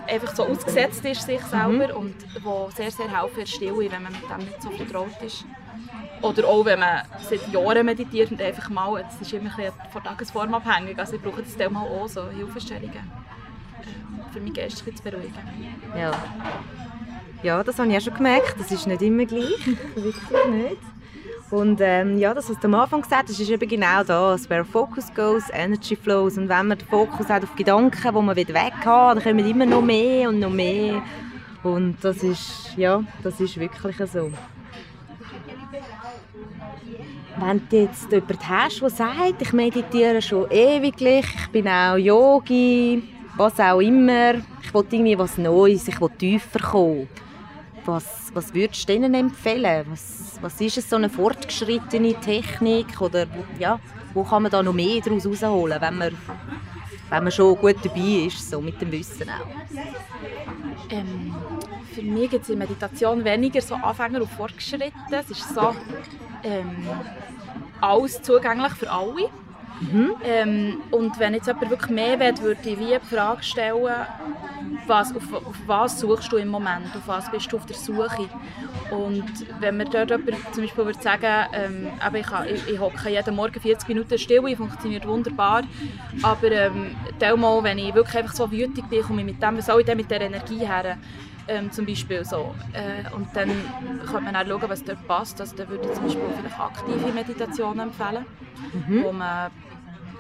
einfach 0.07 0.37
so 0.37 0.44
ausgesetzt 0.44 1.05
ist, 1.05 1.22
sich 1.22 1.42
mhm. 1.42 1.49
selber, 1.49 1.88
mhm. 1.88 2.01
und 2.01 2.44
wo 2.44 2.70
sehr, 2.75 2.90
sehr 2.90 3.09
helfen 3.09 3.40
in 3.40 3.46
Stille, 3.46 3.90
wenn 3.90 4.03
man 4.03 4.12
mit 4.12 4.22
dem 4.22 4.38
nicht 4.38 4.62
so 4.62 4.70
vertraut 4.70 5.20
ist. 5.25 5.44
Oder 6.22 6.49
auch 6.49 6.64
wenn 6.64 6.79
man 6.81 7.03
seit 7.29 7.46
Jahren 7.53 7.85
meditiert 7.85 8.31
und 8.31 8.40
einfach 8.40 8.70
mal, 8.70 9.03
das 9.03 9.20
ist 9.20 9.33
immer 9.33 9.51
ein 9.51 9.57
bisschen 9.57 9.72
von 9.90 10.03
Tagesform 10.03 10.55
abhängig, 10.55 10.99
also 10.99 11.16
ich 11.16 11.22
brauche 11.22 11.42
das 11.42 11.70
mal 11.70 11.87
auch 11.87 12.09
so 12.09 12.29
Hilfestellungen 12.31 13.25
für 14.37 14.42
mich 14.42 14.53
Gäste 14.53 14.94
zu 14.94 15.03
beruhigen. 15.03 15.33
Ja. 15.99 16.12
ja, 17.42 17.64
das 17.64 17.79
habe 17.79 17.88
ich 17.88 17.96
auch 17.96 18.01
schon 18.03 18.14
gemerkt. 18.14 18.55
Das 18.59 18.70
ist 18.70 18.87
nicht 18.87 19.01
immer 19.01 19.25
gleich. 19.25 19.66
Wirklich 19.94 20.46
nicht. 20.51 20.83
Und 21.51 21.81
ähm, 21.81 22.18
ja, 22.18 22.35
das, 22.35 22.51
was 22.51 22.59
du 22.59 22.66
am 22.66 22.75
Anfang 22.75 23.01
gesagt 23.01 23.31
hast, 23.31 23.40
ist 23.40 23.49
eben 23.49 23.66
genau 23.66 24.05
das. 24.05 24.51
Where 24.51 24.64
focus 24.64 25.07
goes, 25.14 25.44
energy 25.53 25.96
flows. 25.96 26.37
Und 26.37 26.51
wenn 26.51 26.66
man 26.66 26.77
den 26.77 26.87
Fokus 26.87 27.29
hat 27.31 27.44
auf 27.44 27.55
Gedanken, 27.57 28.03
die 28.03 28.22
man 28.22 28.37
weg 28.37 28.75
haben 28.85 29.20
dann 29.20 29.25
kommen 29.25 29.49
immer 29.49 29.64
noch 29.64 29.81
mehr 29.81 30.29
und 30.29 30.40
noch 30.40 30.51
mehr. 30.51 31.03
Und 31.62 31.96
das 32.03 32.22
ist, 32.22 32.77
ja, 32.77 33.03
das 33.22 33.40
ist 33.40 33.59
wirklich 33.59 33.96
so. 34.11 34.31
Wenn 37.38 37.68
du 37.70 37.77
jetzt 37.77 38.11
jemanden 38.11 38.49
hast, 38.49 38.81
der 38.81 38.90
sagt, 38.90 39.40
ich 39.42 39.53
meditiere 39.53 40.20
schon 40.20 40.51
ewiglich, 40.51 41.27
ich 41.38 41.49
bin 41.49 41.68
auch 41.68 41.96
Yogi, 41.96 43.15
was 43.37 43.61
auch 43.61 43.81
immer. 43.81 44.35
Ich 44.62 44.72
wollte 44.72 44.96
irgendwie 44.96 45.18
was 45.18 45.38
Neues, 45.38 45.88
ich 45.88 46.01
wollte 46.01 46.18
tiefer 46.18 46.61
kommen. 46.61 47.09
Was, 47.85 48.31
was 48.35 48.53
würdest 48.53 48.88
du 48.88 48.94
ihnen 48.94 49.14
empfehlen? 49.14 49.87
Was, 49.90 50.38
was 50.40 50.61
ist 50.61 50.79
es, 50.79 50.90
so 50.90 50.96
eine 50.96 51.09
fortgeschrittene 51.09 52.14
Technik? 52.14 53.01
Oder 53.01 53.27
ja, 53.59 53.79
wo 54.14 54.25
kann 54.25 54.42
man 54.42 54.51
da 54.51 54.62
noch 54.62 54.72
mehr 54.72 55.01
daraus 55.01 55.25
herausholen, 55.25 55.81
wenn 55.81 55.99
man, 55.99 56.16
wenn 57.11 57.22
man 57.25 57.33
schon 57.33 57.57
gut 57.57 57.77
dabei 57.85 58.27
ist, 58.27 58.51
so 58.51 58.61
mit 58.61 58.81
dem 58.81 58.90
Wissen 58.90 59.29
auch? 59.29 59.46
Ähm, 60.90 61.35
für 61.94 62.03
mich 62.03 62.31
gibt 62.31 62.44
es 62.44 62.51
in 62.51 62.59
Meditation 62.59 63.25
weniger 63.25 63.61
so 63.61 63.75
Anfänger 63.75 64.20
und 64.20 64.31
Fortgeschritte. 64.31 64.92
Es 65.11 65.31
ist 65.31 65.55
so 65.55 65.75
ähm, 66.42 66.88
alles 67.81 68.20
zugänglich 68.22 68.72
für 68.72 68.90
alle. 68.90 69.31
Mhm. 69.78 70.10
Ähm, 70.22 70.78
und 70.90 71.18
wenn 71.18 71.34
jetzt 71.34 71.46
jemand 71.46 71.70
wirklich 71.70 71.90
mehr 71.90 72.18
will, 72.18 72.34
würde 72.40 72.70
ich 72.70 72.78
wie 72.78 72.98
die 72.98 73.00
Frage 73.06 73.42
stellen, 73.42 74.06
was, 74.86 75.14
auf, 75.14 75.32
auf, 75.32 75.56
was 75.66 75.98
suchst 75.98 76.30
du 76.32 76.36
im 76.36 76.48
Moment, 76.48 76.96
auf 76.96 77.06
was 77.08 77.28
bist 77.30 77.50
du 77.52 77.56
auf 77.56 77.66
der 77.66 77.76
Suche? 77.76 78.30
Und 78.88 79.26
wenn 79.58 79.76
mir 79.76 79.86
dort 79.86 80.10
jemand 80.10 80.54
zum 80.54 80.62
Beispiel 80.64 80.84
würde 80.86 81.00
sagen, 81.00 81.46
ähm, 81.52 81.92
ich, 82.14 82.26
ich, 82.46 82.66
ich 82.74 82.78
hocke 82.80 83.10
jeden 83.10 83.34
Morgen 83.34 83.60
40 83.60 83.88
Minuten 83.88 84.18
still, 84.18 84.56
funktioniert 84.56 85.06
wunderbar, 85.06 85.62
aber 86.22 86.50
ähm, 86.52 86.96
mal, 87.36 87.62
wenn 87.64 87.78
ich 87.78 87.94
wirklich 87.94 88.16
einfach 88.18 88.34
so 88.34 88.50
wütig 88.50 88.88
bin, 88.88 89.02
komme 89.02 89.22
ich 89.22 89.26
mit 89.26 89.42
dem, 89.42 89.56
was 89.58 89.66
soll 89.66 89.80
ich 89.80 89.86
denn 89.86 89.96
mit 89.96 90.10
dieser 90.10 90.20
Energie 90.22 90.66
her? 90.66 90.98
Ähm, 91.48 91.70
zum 91.70 91.87
Beispiel 91.87 92.24
so. 92.24 92.54
Äh, 92.72 93.09
und 93.14 93.28
dann 93.35 93.50
kann 94.11 94.24
man 94.24 94.35
auch 94.35 94.46
schauen, 94.46 94.68
was 94.68 94.82
dort 94.82 95.06
passt. 95.06 95.40
Also, 95.40 95.54
dann 95.56 95.68
würde 95.68 95.87
ich 95.87 95.94
zum 95.94 96.04
Beispiel 96.04 96.22
vielleicht 96.40 96.61
aktive 96.61 97.12
Meditationen 97.12 97.80
empfehlen, 97.80 98.26
mhm. 98.88 99.04
wo 99.04 99.12
man 99.12 99.50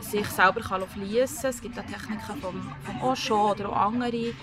sich 0.00 0.26
selber 0.28 0.60
fließen 0.62 1.40
kann. 1.42 1.50
Es 1.50 1.60
gibt 1.60 1.78
auch 1.78 1.84
Techniken 1.84 2.40
vom, 2.40 2.72
vom 2.84 3.02
Osho 3.02 3.50
oder 3.50 3.70
auch 3.70 3.92
andere. 3.92 4.34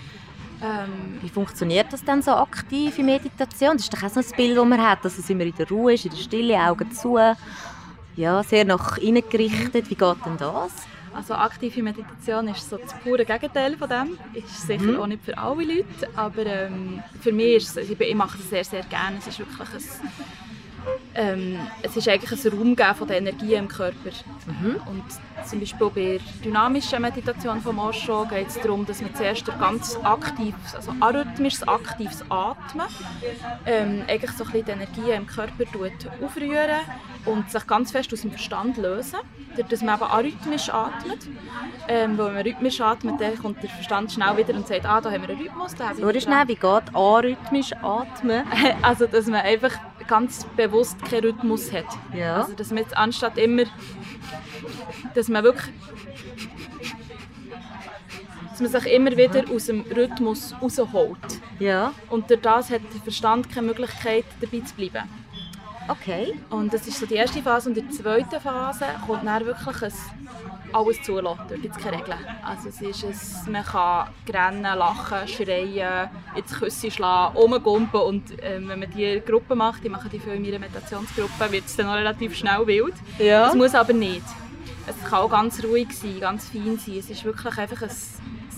Ähm, 0.62 1.18
Wie 1.20 1.28
funktioniert 1.28 1.92
das 1.92 2.04
denn 2.04 2.22
so 2.22 2.32
aktive 2.32 3.02
Meditation? 3.02 3.76
Das 3.76 3.84
ist 3.84 3.94
doch 3.94 4.02
auch 4.02 4.10
so 4.10 4.20
ein 4.20 4.36
Bild, 4.36 4.56
das 4.56 4.64
man 4.66 4.82
hat, 4.82 5.04
dass 5.04 5.18
es 5.18 5.28
immer 5.30 5.44
in 5.44 5.54
der 5.54 5.68
Ruhe 5.68 5.94
ist, 5.94 6.04
in 6.04 6.10
der 6.10 6.18
Stille, 6.18 6.58
Augen 6.58 6.90
zu. 6.92 7.18
Ja, 8.16 8.42
sehr 8.42 8.64
nach 8.64 8.98
innen 8.98 9.22
gerichtet. 9.28 9.90
Wie 9.90 9.94
geht 9.94 10.26
denn 10.26 10.36
das? 10.38 10.72
Also 11.14 11.34
aktive 11.34 11.82
Meditation 11.82 12.48
ist 12.48 12.68
so 12.68 12.76
das 12.76 12.92
pure 13.02 13.24
Gegenteil 13.24 13.76
von 13.76 13.88
dem. 13.88 14.18
Ist 14.34 14.66
sicher 14.66 14.82
mhm. 14.82 15.00
auch 15.00 15.06
nicht 15.06 15.24
für 15.24 15.36
alle 15.38 15.64
Leute, 15.64 16.08
aber 16.16 16.46
ähm, 16.46 17.02
für 17.20 17.32
mich 17.32 17.56
ist 17.56 17.76
es, 17.76 17.90
ich 17.90 18.14
mache 18.14 18.38
das 18.38 18.50
sehr, 18.50 18.64
sehr 18.64 18.82
gerne. 18.82 19.18
Es 19.18 19.26
ist 19.28 19.38
wirklich 19.38 19.60
ein 19.60 20.12
ähm, 21.14 21.58
es 21.82 21.96
ist 21.96 22.08
eigentlich 22.08 22.44
ein 22.44 22.52
Raum 22.52 22.76
von 22.96 23.08
der 23.08 23.18
Energie 23.18 23.54
im 23.54 23.68
Körper. 23.68 24.10
Mhm. 24.46 24.76
Und 24.86 25.04
zum 25.46 25.60
Beispiel 25.60 25.90
bei 25.94 26.18
der 26.18 26.20
dynamischen 26.44 27.00
Meditation 27.00 27.60
vom 27.60 27.78
Osho 27.78 28.26
geht 28.26 28.48
es 28.48 28.60
darum, 28.60 28.84
dass 28.84 29.00
man 29.00 29.14
zuerst 29.14 29.46
ganz 29.46 29.96
aktives, 30.02 30.74
also 30.74 30.92
arrhythmisches, 31.00 31.66
aktives 31.66 32.22
Atmen 32.28 32.86
ähm, 33.66 34.02
eigentlich 34.08 34.32
so 34.32 34.44
ein 34.44 34.50
bisschen 34.50 34.66
die 34.66 34.72
Energie 34.72 35.10
im 35.16 35.26
Körper 35.26 35.64
aufrühren 36.22 36.80
und 37.24 37.50
sich 37.50 37.66
ganz 37.66 37.90
fest 37.90 38.12
aus 38.12 38.22
dem 38.22 38.30
Verstand 38.30 38.76
lösen, 38.76 39.18
dass 39.62 39.82
man 39.82 39.96
eben 39.96 40.04
arrhythmisch 40.04 40.68
atmet. 40.70 41.26
Ähm, 41.88 42.16
wenn 42.18 42.34
man 42.34 42.42
rhythmisch 42.42 42.80
atmet, 42.80 43.20
dann 43.20 43.38
kommt 43.38 43.62
der 43.62 43.70
Verstand 43.70 44.12
schnell 44.12 44.36
wieder 44.36 44.54
und 44.54 44.66
sagt, 44.66 44.86
ah, 44.86 45.00
da 45.00 45.10
haben 45.10 45.22
wir 45.22 45.30
einen 45.30 45.40
Rhythmus. 45.40 45.74
Da 45.74 45.92
Nur 45.94 46.18
schnell, 46.20 46.48
wie 46.48 46.54
geht 46.54 46.94
arrhythmisch 46.94 47.72
atmen? 47.82 48.44
also, 48.82 49.06
dass 49.06 49.26
man 49.26 49.40
einfach 49.40 49.72
ganz 50.06 50.44
bewusst 50.56 51.02
keinen 51.04 51.24
Rhythmus 51.24 51.72
hat. 51.72 51.86
Ja. 52.14 52.42
Also, 52.42 52.54
dass 52.54 52.70
man 52.70 52.78
jetzt 52.78 52.96
anstatt 52.96 53.38
immer, 53.38 53.64
dass 55.14 55.28
man 55.28 55.44
wirklich 55.44 55.72
dass 58.50 58.60
man 58.60 58.70
sich 58.70 58.92
immer 58.92 59.10
wieder 59.16 59.42
aus 59.52 59.66
dem 59.66 59.80
Rhythmus 59.80 60.54
rausholt. 60.62 61.18
Ja. 61.58 61.92
Und 62.08 62.30
durch 62.30 62.40
das 62.40 62.70
hat 62.70 62.82
der 62.94 63.00
Verstand 63.02 63.50
keine 63.52 63.66
Möglichkeit, 63.66 64.24
dabei 64.40 64.60
zu 64.60 64.76
bleiben. 64.76 65.08
Okay. 65.88 66.34
Und 66.50 66.72
das 66.72 66.86
ist 66.86 66.98
so 66.98 67.06
die 67.06 67.14
erste 67.14 67.42
Phase. 67.42 67.68
Und 67.68 67.78
in 67.78 67.88
der 67.88 67.96
zweiten 67.96 68.40
Phase 68.40 68.86
kommt 69.06 69.26
dann 69.26 69.44
wirklich 69.44 69.82
ein 69.82 69.92
alles 70.74 71.00
zulassen. 71.02 71.42
Dort 71.48 71.62
gibt 71.62 71.76
es 71.76 71.82
keine 71.82 71.98
Regeln. 71.98 72.18
Also 72.42 72.68
es 72.68 72.80
ist 72.80 73.46
ein, 73.46 73.52
man 73.52 73.64
kann 73.64 74.08
rennen, 74.28 74.62
lachen, 74.62 75.28
schreien, 75.28 76.08
ins 76.34 76.52
Küsse 76.52 76.90
schlagen, 76.90 77.36
rumgumpen 77.36 78.00
und 78.00 78.42
äh, 78.42 78.60
wenn 78.60 78.80
man 78.80 78.90
diese 78.90 79.20
Gruppe 79.20 79.54
macht, 79.54 79.84
die 79.84 79.88
machen 79.88 80.10
die 80.10 80.18
viel 80.18 80.34
in 80.34 80.42
meiner 80.42 80.58
Meditationsgruppe, 80.58 81.52
wird 81.52 81.66
es 81.66 81.76
dann 81.76 81.86
noch 81.86 81.94
relativ 81.94 82.34
schnell 82.36 82.66
wild. 82.66 82.94
Ja. 83.18 83.48
Es 83.48 83.54
muss 83.54 83.74
aber 83.74 83.92
nicht. 83.92 84.24
Es 84.86 85.08
kann 85.08 85.20
auch 85.20 85.30
ganz 85.30 85.62
ruhig 85.64 85.88
sein, 85.92 86.20
ganz 86.20 86.48
fein 86.48 86.78
sein. 86.78 86.98
Es 86.98 87.08
ist 87.08 87.24
wirklich 87.24 87.56
einfach 87.56 87.82
ein 87.82 87.90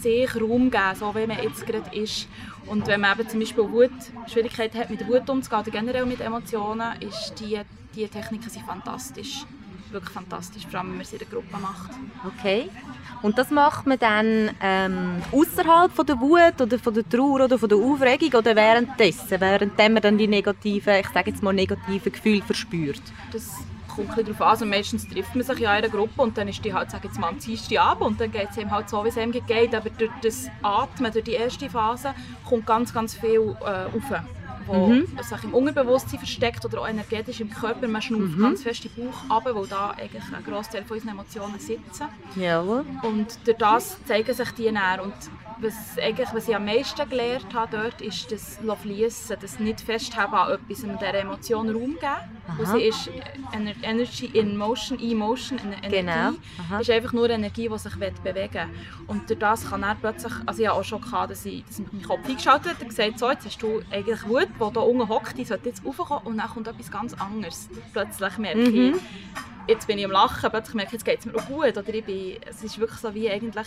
sich 0.06 0.40
Raum 0.40 0.70
geben, 0.70 0.94
so 0.98 1.14
wie 1.14 1.26
man 1.26 1.42
jetzt 1.42 1.66
gerade 1.66 1.94
ist. 1.96 2.28
Und 2.66 2.86
wenn 2.86 3.00
man 3.00 3.18
eben 3.18 3.28
zum 3.28 3.40
Beispiel 3.40 3.64
Wut, 3.64 3.90
Schwierigkeiten 4.26 4.78
hat, 4.78 4.90
mit 4.90 5.00
der 5.00 5.08
Wut 5.08 5.28
umzugehen 5.28 5.62
oder 5.62 5.70
generell 5.70 6.06
mit 6.06 6.20
Emotionen, 6.20 7.00
ist 7.00 7.34
die, 7.40 7.60
die 7.94 8.08
Techniken 8.08 8.48
sind 8.50 8.64
fantastisch. 8.64 9.44
Wirklich 9.90 10.12
fantastisch, 10.12 10.66
vor 10.66 10.80
allem 10.80 10.88
wenn 10.88 10.96
man 10.96 11.02
es 11.02 11.12
in 11.12 11.18
der 11.20 11.28
Gruppe 11.28 11.56
macht. 11.60 11.90
Okay. 12.26 12.68
Und 13.22 13.38
das 13.38 13.50
macht 13.50 13.86
man 13.86 13.98
dann 13.98 14.50
ähm, 14.60 15.22
außerhalb 15.32 15.92
von 15.92 16.06
der 16.06 16.20
Wut 16.20 16.60
oder 16.60 16.78
von 16.78 16.92
der 16.92 17.08
Trauer 17.08 17.44
oder 17.44 17.58
von 17.58 17.68
der 17.68 17.78
Aufregung 17.78 18.40
oder 18.40 18.54
währenddessen, 18.54 19.40
während 19.40 19.78
man 19.78 20.02
dann 20.02 20.18
die 20.18 20.26
negativen, 20.26 20.96
ich 20.96 21.08
sage 21.08 21.30
jetzt 21.30 21.42
mal 21.42 21.52
negativen 21.52 22.12
Gefühle 22.12 22.42
verspürt? 22.42 23.02
Das 23.32 23.58
kommt 23.96 24.16
ein 24.16 24.24
darauf 24.24 24.40
an. 24.40 24.48
Also 24.48 24.66
meistens 24.66 25.08
trifft 25.08 25.34
man 25.34 25.44
sich 25.44 25.58
ja 25.58 25.76
in 25.76 25.84
einer 25.84 25.92
Gruppe 25.92 26.22
und 26.22 26.36
dann 26.38 26.48
ist 26.48 26.64
die 26.64 26.72
halt, 26.72 26.90
sage 26.90 27.08
jetzt 27.08 27.18
mal, 27.18 27.28
am 27.28 27.38
Dienstag 27.38 27.80
Abend 27.80 28.02
und 28.02 28.20
dann 28.20 28.30
geht 28.30 28.50
es 28.50 28.58
ihm 28.58 28.70
halt 28.70 28.88
so, 28.88 29.02
wie 29.04 29.08
es 29.08 29.16
ihm 29.16 29.32
geht. 29.32 29.74
Aber 29.74 29.90
durch 29.90 30.10
das 30.22 30.48
Atmen, 30.62 31.12
durch 31.12 31.24
die 31.24 31.32
erste 31.32 31.68
Phase, 31.68 32.14
kommt 32.44 32.66
ganz, 32.66 32.92
ganz 32.92 33.14
viel 33.14 33.56
äh, 33.60 33.96
auf 33.96 34.22
wo 34.66 34.88
mhm. 34.88 35.06
sich 35.22 35.44
im 35.44 35.54
Unterbewusstsein 35.54 36.18
versteckt 36.18 36.64
oder 36.64 36.80
auch 36.80 36.88
energetisch 36.88 37.40
im 37.40 37.50
Körper. 37.50 37.86
Man 37.88 38.02
schnauft 38.02 38.36
mhm. 38.36 38.42
ganz 38.42 38.62
fest 38.62 38.84
den 38.84 38.90
Bauch 38.96 39.30
ab, 39.30 39.48
wo 39.52 39.64
da 39.64 39.90
eigentlich 39.90 40.24
ein 40.32 40.44
Großteil 40.44 40.84
von 40.84 40.96
unseren 40.96 41.12
Emotionen 41.12 41.58
sitzen. 41.58 42.08
Jawohl. 42.34 42.84
Und 43.02 43.38
durch 43.44 43.56
das 43.56 44.04
zeigen 44.04 44.34
sich 44.34 44.50
die 44.52 44.72
näher. 44.72 45.00
Und 45.02 45.14
was, 45.58 45.98
eigentlich, 45.98 46.28
was 46.32 46.48
ich 46.48 46.56
am 46.56 46.64
meisten 46.64 47.08
gelernt 47.08 47.54
habe 47.54 47.76
dort, 47.76 48.00
ist 48.00 48.30
das 48.30 48.58
Fließen, 48.82 49.36
das 49.40 49.58
nicht 49.58 49.80
festhalten 49.80 50.34
an 50.34 50.52
etwas 50.52 50.84
und 50.84 51.00
dieser 51.00 51.14
Emotion 51.14 51.68
Raum 51.70 51.94
geben. 51.94 52.58
Und 52.58 52.66
sie 52.68 52.82
ist 52.82 53.10
Energy 53.82 54.26
in 54.26 54.56
Motion, 54.56 54.98
Emotion, 54.98 55.58
Energie. 55.58 55.88
Genau. 55.88 56.32
Aha. 56.68 56.80
ist 56.80 56.90
einfach 56.90 57.12
nur 57.12 57.28
Energie, 57.30 57.68
die 57.68 57.78
sich 57.78 57.94
bewegen 57.94 58.54
will. 58.54 58.68
Und 59.06 59.28
durch 59.28 59.38
das 59.38 59.68
kann 59.68 59.82
er 59.82 59.94
plötzlich, 59.94 60.32
also 60.44 60.62
ich 60.62 60.68
habe 60.68 60.78
auch 60.78 60.84
schon 60.84 61.00
gehabt, 61.00 61.30
dass 61.30 61.44
ich, 61.44 61.64
dass 61.64 61.78
ich 61.78 61.92
meinen 61.92 62.02
Kopf 62.02 62.26
eingeschaltet 62.28 62.74
habe 62.74 62.82
und 62.82 62.88
gesagt 62.88 63.18
so, 63.18 63.30
jetzt 63.30 63.46
hast 63.46 63.62
du 63.62 63.82
eigentlich 63.90 64.26
Wut, 64.28 64.48
die 64.60 64.64
hier 64.72 64.82
unten 64.82 65.08
hockt, 65.08 65.38
die 65.38 65.44
sollte 65.44 65.68
jetzt 65.68 65.84
raufkommen 65.84 66.26
und 66.26 66.38
dann 66.38 66.48
kommt 66.48 66.68
etwas 66.68 66.90
ganz 66.90 67.14
anderes. 67.14 67.68
Plötzlich 67.92 68.38
merke 68.38 68.70
mhm. 68.70 69.00
Jetzt 69.66 69.86
bin 69.86 69.98
ich 69.98 70.04
am 70.04 70.10
Lachen, 70.10 70.50
plötzlich 70.50 70.74
merke 70.74 70.88
ich, 70.88 70.92
jetzt 70.94 71.04
geht 71.04 71.20
es 71.20 71.26
mir 71.26 71.34
auch 71.34 71.46
gut. 71.46 71.76
Oder 71.76 71.94
ich 71.94 72.04
bin, 72.04 72.36
es 72.46 72.62
ist 72.62 72.78
wirklich 72.78 73.00
so 73.00 73.14
wie 73.14 73.30
eigentlich, 73.30 73.66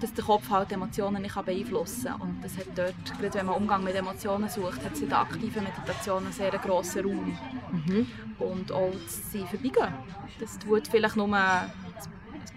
dass 0.00 0.12
der 0.14 0.24
Kopf 0.24 0.48
halt 0.50 0.72
Emotionen 0.72 1.22
nicht 1.22 1.34
beeinflussen 1.34 2.06
kann. 2.06 2.20
Und 2.20 2.40
das 2.42 2.56
hat 2.56 2.66
dort, 2.74 3.18
gerade 3.18 3.34
wenn 3.34 3.46
man 3.46 3.56
Umgang 3.56 3.84
mit 3.84 3.94
Emotionen 3.94 4.48
sucht, 4.48 4.84
hat 4.84 4.92
es 4.94 5.00
in 5.00 5.08
der 5.08 5.20
aktiven 5.20 5.64
Meditation 5.64 6.24
einen 6.24 6.32
sehr 6.32 6.50
grossen 6.52 7.04
Raum. 7.04 7.38
Mhm. 7.72 8.06
Und 8.38 8.72
auch 8.72 8.92
sie 9.06 9.44
vorbeigehen. 9.44 9.92
Das 10.38 10.58
tut 10.58 10.88
vielleicht 10.88 11.16
nur 11.16 11.26
ein 11.34 11.70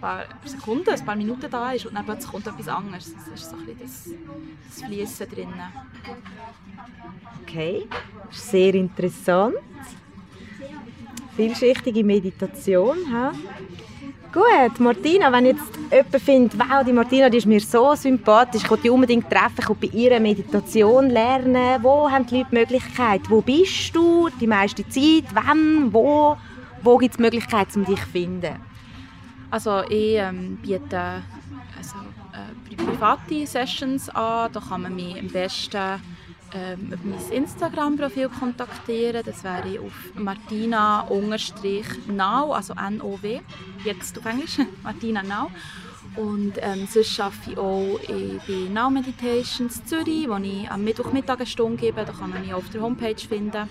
paar 0.00 0.24
Sekunden, 0.44 0.90
ein 0.90 1.04
paar 1.04 1.16
Minuten 1.16 1.50
da 1.50 1.72
ist 1.72 1.86
und 1.86 1.94
dann 1.94 2.04
plötzlich 2.04 2.30
kommt 2.30 2.46
etwas 2.46 2.68
anderes. 2.68 3.12
Das 3.14 3.28
ist 3.28 3.50
so 3.50 3.56
ein 3.56 3.66
bisschen 3.66 4.18
das, 4.66 4.80
das 4.80 4.88
Fließen 4.88 5.30
drinnen. 5.30 5.62
Okay, 7.42 7.88
sehr 8.30 8.74
interessant 8.74 9.56
vielschichtige 11.36 12.04
Meditation. 12.04 12.96
He? 12.96 13.38
Gut, 14.32 14.80
Martina, 14.80 15.30
wenn 15.30 15.44
jetzt 15.44 15.76
jemand 15.90 16.22
findet, 16.22 16.58
wow, 16.58 16.82
die 16.82 16.92
Martina 16.92 17.28
die 17.28 17.36
ist 17.36 17.46
mir 17.46 17.60
so 17.60 17.94
sympathisch, 17.94 18.62
ich 18.64 18.70
will 18.70 18.78
die 18.82 18.88
unbedingt 18.88 19.28
treffen, 19.28 19.58
ich 19.60 19.68
will 19.68 19.76
bei 19.76 19.86
ihrer 19.88 20.20
Meditation 20.20 21.10
lernen, 21.10 21.82
wo 21.82 22.10
haben 22.10 22.24
die 22.24 22.38
Leute 22.38 22.48
die 22.50 22.56
Möglichkeit? 22.56 23.20
Wo 23.28 23.42
bist 23.42 23.94
du 23.94 24.30
die 24.40 24.46
meiste 24.46 24.88
Zeit? 24.88 25.24
Wann? 25.34 25.92
Wo? 25.92 26.38
Wo 26.82 26.96
gibt 26.96 27.12
es 27.12 27.16
die 27.18 27.22
Möglichkeit, 27.22 27.68
um 27.76 27.84
dich 27.84 28.00
zu 28.00 28.06
finden? 28.06 28.56
Also 29.50 29.82
ich 29.90 30.16
ähm, 30.16 30.56
biete 30.62 31.22
also, 31.76 31.96
äh, 32.32 32.74
private 32.74 33.46
Sessions 33.46 34.08
an, 34.08 34.50
da 34.50 34.60
kann 34.60 34.80
man 34.80 34.94
mich 34.94 35.20
am 35.20 35.28
besten 35.28 36.00
ähm, 36.54 36.92
mein 37.02 37.30
Instagram-Profil 37.30 38.28
kontaktieren. 38.28 39.22
Das 39.24 39.42
wäre 39.44 39.80
auf 39.80 39.92
martina-now, 40.14 42.52
also 42.52 42.74
N-O-W, 42.74 43.40
jetzt 43.84 44.18
auf 44.18 44.26
Englisch, 44.26 44.58
Martina 44.82 45.22
Now. 45.22 45.50
Und 46.16 46.54
ähm, 46.58 46.86
sonst 46.90 47.18
arbeite 47.20 47.52
ich 47.52 47.58
auch 47.58 47.98
bei 48.46 48.68
Now 48.70 48.90
Meditations 48.90 49.82
Zürich, 49.84 50.28
wo 50.28 50.36
ich 50.36 50.70
am 50.70 50.84
Mittwochmittag 50.84 51.38
eine 51.38 51.46
Stunde 51.46 51.78
gebe. 51.78 52.04
Da 52.04 52.12
kann 52.12 52.28
man 52.30 52.42
mich 52.42 52.52
auf 52.52 52.68
der 52.68 52.82
Homepage 52.82 53.16
finden. 53.16 53.70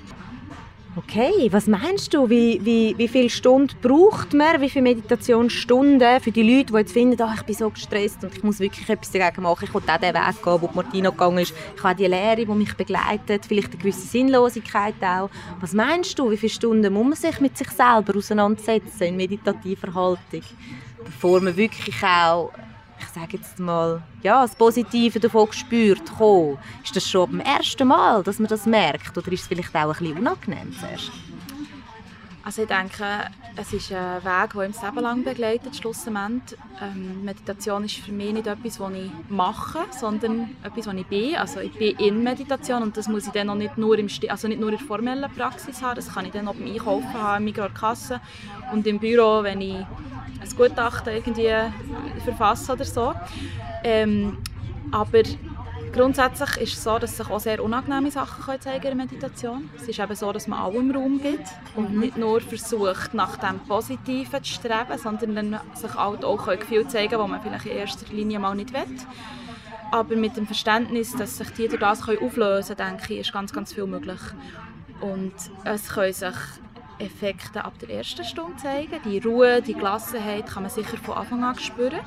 Okay, 0.98 1.48
was 1.54 1.68
meinst 1.68 2.14
du? 2.14 2.30
Wie, 2.30 2.60
wie, 2.66 2.94
wie 2.98 3.08
viele 3.08 3.30
Stunden 3.30 3.74
braucht 3.82 4.34
man? 4.34 4.60
Wie 4.60 4.70
viele 4.70 4.84
Meditationsstunden 4.84 6.20
für 6.20 6.32
die 6.32 6.44
Leute, 6.44 6.74
die 6.74 6.80
jetzt 6.80 6.92
finden, 6.92 7.22
oh, 7.24 7.32
ich 7.34 7.44
bin 7.44 7.56
so 7.56 7.70
gestresst 7.70 8.22
und 8.26 8.36
ich 8.36 8.44
muss 8.44 8.60
wirklich 8.60 8.90
etwas 8.90 9.10
dagegen 9.10 9.44
machen. 9.44 9.64
Ich 9.64 9.74
will 9.74 9.82
auch 9.82 9.98
den 9.98 10.14
Weg 10.14 10.44
gehen, 10.44 10.62
wo 10.62 10.70
Martina 10.74 11.10
gegangen 11.12 11.38
ist. 11.38 11.54
Ich 11.78 11.84
habe 11.84 11.96
die 11.96 12.08
Lehre, 12.08 12.36
die 12.36 12.46
mich 12.46 12.76
begleitet, 12.76 13.46
vielleicht 13.46 13.70
eine 13.70 13.78
gewisse 13.78 14.06
Sinnlosigkeit 14.06 14.96
auch. 15.02 15.30
Was 15.62 15.72
meinst 15.72 16.20
du? 16.20 16.30
Wie 16.30 16.36
viele 16.36 16.52
Stunden 16.52 16.94
muss 16.94 17.06
man 17.06 17.16
sich 17.16 17.40
mit 17.40 17.58
sich 17.58 17.70
selber 17.70 18.18
auseinandersetzen 18.18 19.04
in 19.04 19.16
meditativer 19.16 19.94
Haltung, 19.94 20.44
bevor 21.06 21.40
man 21.40 21.56
wirklich 21.56 22.04
auch 22.04 22.52
ich 23.02 23.08
sage 23.08 23.38
jetzt 23.38 23.60
mal, 23.60 24.02
ja, 24.24 24.42
das 24.42 24.56
Positive 24.56 25.20
davon 25.20 25.52
spürt, 25.52 26.06
kommen. 26.18 26.58
Ist 26.84 26.96
das 26.96 27.10
schon 27.10 27.32
beim 27.32 27.40
ersten 27.42 27.88
Mal, 27.88 28.24
dass 28.24 28.40
man 28.40 28.48
das 28.48 28.66
merkt? 28.66 29.18
Oder 29.18 29.32
ist 29.32 29.42
es 29.42 29.48
vielleicht 29.48 29.76
auch 29.76 29.82
ein 29.82 29.90
bisschen 29.90 30.18
unangenehm 30.18 30.74
zuerst? 30.80 31.12
Also 32.44 32.64
ich 32.64 32.68
denke, 32.68 33.06
es 33.56 33.72
ist 33.72 33.92
ein 33.92 34.24
Weg, 34.24 34.54
der 34.54 34.66
uns 34.66 34.82
Leben 34.82 35.00
lang 35.00 35.24
begleitet. 35.24 35.80
Ähm, 36.82 37.24
Meditation 37.24 37.86
ist 37.86 37.98
für 37.98 38.12
mich 38.12 38.34
nicht 38.34 38.48
etwas, 38.48 38.80
was 38.80 38.94
ich 38.94 39.12
mache, 39.30 39.80
sondern 39.92 40.56
etwas, 40.64 40.88
was 40.88 40.96
ich 40.96 41.06
bin. 41.06 41.36
Also 41.36 41.60
ich 41.60 41.72
bin 41.74 41.96
in 41.98 42.24
Meditation 42.24 42.82
und 42.82 42.98
das 42.98 43.08
muss 43.08 43.28
ich 43.28 43.34
dann 43.34 43.50
auch 43.52 43.56
nicht 43.56 43.78
nur, 43.78 43.98
im 44.00 44.10
also 44.30 44.48
nicht 44.48 44.60
nur 44.60 44.72
in 44.72 44.78
der 44.78 44.88
formellen 44.88 45.30
Praxis 45.32 45.84
haben, 45.84 45.96
das 45.96 46.12
kann 46.12 46.26
ich 46.26 46.32
dann 46.32 46.48
auch 46.48 46.56
beim 46.56 46.66
Einkaufen 46.66 47.14
haben, 47.14 47.48
in 47.48 47.54
Kasse 47.54 48.20
und 48.72 48.88
im 48.88 48.98
Büro, 48.98 49.44
wenn 49.44 49.62
ich 49.62 49.86
ein 50.42 50.56
Gutachten 50.56 51.14
irgendwie 51.14 51.52
verfasse 52.24 52.74
oder 52.74 52.86
so. 52.86 53.14
Ähm, 53.84 54.38
aber 54.92 55.24
grundsätzlich 55.94 56.58
ist 56.58 56.78
es 56.78 56.84
so, 56.84 56.98
dass 57.00 57.18
sich 57.18 57.30
auch 57.30 57.40
sehr 57.40 57.64
unangenehme 57.64 58.12
Sachen 58.12 58.44
können 58.44 58.62
zeigen 58.62 58.88
in 58.88 58.98
der 58.98 59.06
Meditation. 59.06 59.70
Es 59.76 59.88
ist 59.88 60.00
eben 60.00 60.16
so, 60.16 60.32
dass 60.32 60.48
man 60.48 60.60
allem 60.60 60.92
Raum 60.92 61.22
gibt 61.22 61.48
und 61.76 61.98
nicht 61.98 62.18
nur 62.18 62.42
versucht, 62.42 63.14
nach 63.14 63.38
dem 63.38 63.60
Positiven 63.60 64.44
zu 64.44 64.54
streben, 64.54 64.98
sondern 64.98 65.36
dann 65.36 65.60
sich 65.76 65.94
halt 65.94 66.26
auch 66.26 66.48
Gefühle 66.48 66.88
zeigen, 66.88 67.20
die 67.22 67.30
man 67.30 67.42
vielleicht 67.42 67.66
in 67.66 67.78
erster 67.78 68.14
Linie 68.14 68.40
mal 68.40 68.56
nicht 68.56 68.74
will. 68.74 68.98
Aber 69.92 70.16
mit 70.16 70.38
dem 70.38 70.46
Verständnis, 70.48 71.14
dass 71.16 71.38
sich 71.38 71.50
die 71.52 71.68
durch 71.68 71.82
das 71.82 72.02
auflösen 72.08 72.78
können, 72.78 72.98
denke 72.98 73.14
ich, 73.14 73.20
ist 73.22 73.34
ganz, 73.34 73.52
ganz 73.52 73.74
viel 73.74 73.86
möglich. 73.86 74.22
Und 75.02 75.34
es 75.66 75.90
können 75.90 76.14
sich 76.14 76.36
Effekte 77.02 77.64
ab 77.64 77.74
der 77.80 77.90
ersten 77.90 78.24
Stunde 78.24 78.58
zeigen. 78.58 79.00
Die 79.06 79.20
Ruhe, 79.20 79.62
die 79.62 79.74
Gelassenheit 79.74 80.48
kann 80.48 80.64
man 80.64 80.72
sicher 80.72 80.98
von 80.98 81.16
Anfang 81.16 81.44
an 81.44 81.58
spüren. 81.60 82.00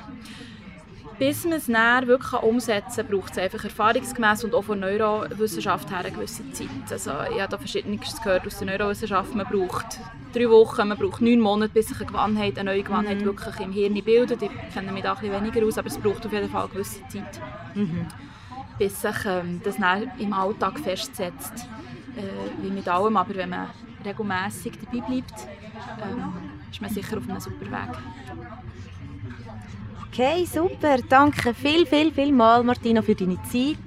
Bis 1.17 1.45
man 1.45 1.53
es 1.53 1.69
näher 1.69 2.07
wirklich 2.07 2.41
umsetzen 2.41 3.07
kann, 3.07 3.07
braucht 3.07 3.31
es 3.31 3.37
einfach 3.37 3.63
erfahrungsgemäß 3.63 4.43
und 4.43 4.53
auch 4.53 4.63
von 4.63 4.81
Neurowissenschaft 4.81 5.89
her 5.89 5.99
eine 5.99 6.11
gewisse 6.11 6.51
Zeit. 6.51 6.67
Also, 6.89 7.11
ich 7.33 7.39
habe 7.39 7.51
da 7.51 7.57
Verschiedenes 7.57 8.21
gehört 8.21 8.45
aus 8.45 8.57
der 8.57 8.67
Neurowissenschaft. 8.67 9.33
Man 9.33 9.45
braucht 9.45 9.99
drei 10.33 10.49
Wochen, 10.49 10.89
man 10.89 10.97
braucht 10.97 11.21
neun 11.21 11.39
Monate, 11.39 11.71
bis 11.71 11.87
sich 11.87 12.01
eine 12.01 12.07
Gewohnheit, 12.07 12.59
eine 12.59 12.71
neue 12.71 12.83
Gewohnheit 12.83 13.21
mhm. 13.21 13.25
wirklich 13.25 13.59
im 13.61 13.71
Hirn 13.71 13.93
bildet. 14.03 14.41
Ich 14.41 14.51
kenne 14.73 14.91
mich 14.91 15.03
da 15.03 15.13
ein 15.13 15.19
bisschen 15.21 15.41
weniger 15.41 15.65
aus, 15.65 15.77
aber 15.77 15.87
es 15.87 15.97
braucht 15.97 16.25
auf 16.25 16.33
jeden 16.33 16.49
Fall 16.49 16.63
eine 16.63 16.71
gewisse 16.73 17.07
Zeit. 17.07 17.39
Mhm. 17.75 18.07
Bis 18.77 19.01
sich 19.01 19.25
ähm, 19.25 19.61
das 19.63 19.77
im 20.19 20.33
Alltag 20.33 20.79
festsetzt. 20.79 21.65
Äh, 22.17 22.61
wie 22.61 22.71
mit 22.71 22.87
allem, 22.89 23.15
aber 23.15 23.35
wenn 23.35 23.49
man 23.49 23.69
regelmäßig 24.05 24.73
dabei 24.79 25.05
bleibt, 25.05 25.47
ähm, 26.01 26.33
ist 26.71 26.81
man 26.81 26.89
sicher 26.89 27.17
auf 27.17 27.29
einem 27.29 27.39
super 27.39 27.65
Weg. 27.65 27.97
Okay, 30.07 30.45
super. 30.45 30.97
Danke 31.09 31.53
viel, 31.53 31.85
viel, 31.85 32.11
viel 32.11 32.31
mal, 32.31 32.63
Martina, 32.63 33.01
für 33.01 33.15
deine 33.15 33.41
Zeit. 33.43 33.77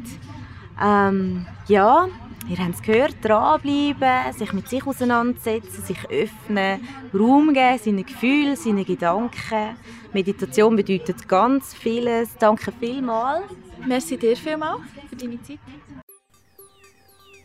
Ähm, 0.83 1.46
ja, 1.68 2.07
ihr 2.48 2.59
habt 2.59 2.74
es 2.74 2.83
gehört, 2.83 3.16
dranbleiben, 3.22 4.33
sich 4.35 4.52
mit 4.52 4.68
sich 4.68 4.87
auseinandersetzen, 4.87 5.83
sich 5.83 5.98
öffnen, 6.11 6.87
Raum 7.14 7.54
geben, 7.54 7.78
seine 7.83 8.04
Gefühle, 8.04 8.57
seine 8.57 8.85
Gedanken. 8.85 9.76
Meditation 10.12 10.76
bedeutet 10.76 11.26
ganz 11.26 11.74
vieles. 11.74 12.37
Danke 12.38 12.72
vielmals. 12.72 13.44
Merci 13.87 14.16
dir 14.16 14.37
vielmals 14.37 14.83
für 15.09 15.16
deine 15.16 15.40
Zeit. 15.42 15.59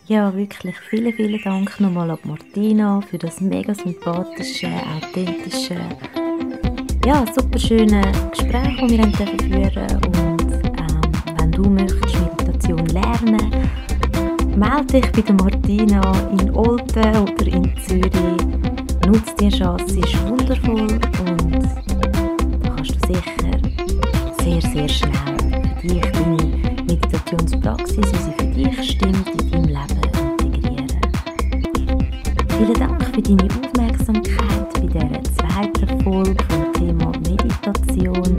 Ja, 0.07 0.35
wirklich 0.35 0.75
vielen, 0.89 1.13
vielen 1.13 1.41
Dank 1.41 1.79
nochmal 1.79 2.11
an 2.11 2.17
Martina 2.25 2.99
für 2.99 3.17
das 3.17 3.39
mega 3.39 3.73
sympathische, 3.73 4.67
authentische, 4.67 5.77
ja, 7.05 7.23
super 7.33 7.57
schöne 7.57 8.01
Gespräch, 8.31 8.77
das 8.81 8.91
wir 8.91 9.01
haben 9.01 9.13
führen 9.13 9.95
Und 10.05 10.51
ähm, 10.51 11.01
wenn 11.37 11.51
du 11.53 11.69
möchtest 11.69 12.19
Meditation 12.19 12.85
lernen, 12.87 13.49
melde 14.57 14.99
dich 14.99 15.09
bei 15.13 15.21
der 15.21 15.35
Martina 15.35 16.01
in 16.37 16.53
Olten 16.53 17.15
oder 17.15 17.47
in 17.47 17.73
Zürich. 17.77 18.11
Nutze 19.07 19.35
die 19.39 19.49
Chance, 19.49 19.87
sie 19.87 20.01
ist 20.01 20.27
wundervoll 20.27 20.81
und 20.81 21.63
da 22.61 22.69
kannst 22.75 22.91
du 22.91 23.07
sicher 23.07 23.53
sehr, 24.43 24.61
sehr 24.69 24.89
schnell 24.89 25.43
für 25.79 25.87
dich 25.87 26.01
deine 26.11 26.83
Meditationspraxis, 26.87 27.97
wie 27.97 28.17
sie 28.17 28.33
für 28.37 28.45
dich 28.53 28.91
stimmt, 28.91 29.53
in 29.53 29.62
Vielen 32.65 32.79
Dank 32.79 33.03
für 33.13 33.21
deine 33.21 33.43
Aufmerksamkeit 33.43 34.73
bei 34.73 34.87
dieser 34.87 35.23
zweiten 35.35 36.01
Folge 36.01 36.37
vom 36.47 36.71
Thema 36.71 37.11
Meditation. 37.27 38.37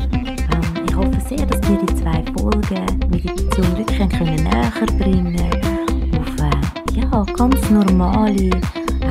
Ähm, 0.00 0.86
ich 0.88 0.96
hoffe 0.96 1.20
sehr, 1.28 1.44
dass 1.44 1.60
dir 1.60 1.78
die 1.86 1.94
zwei 1.94 2.24
Folgen 2.38 3.10
Meditation 3.10 3.76
wirklich 3.76 4.18
können 4.18 4.44
näher 4.44 4.72
bringen 4.96 5.36
auf 6.18 6.42
eine 6.42 7.02
ja, 7.02 7.24
ganz 7.36 7.68
normale, 7.68 8.48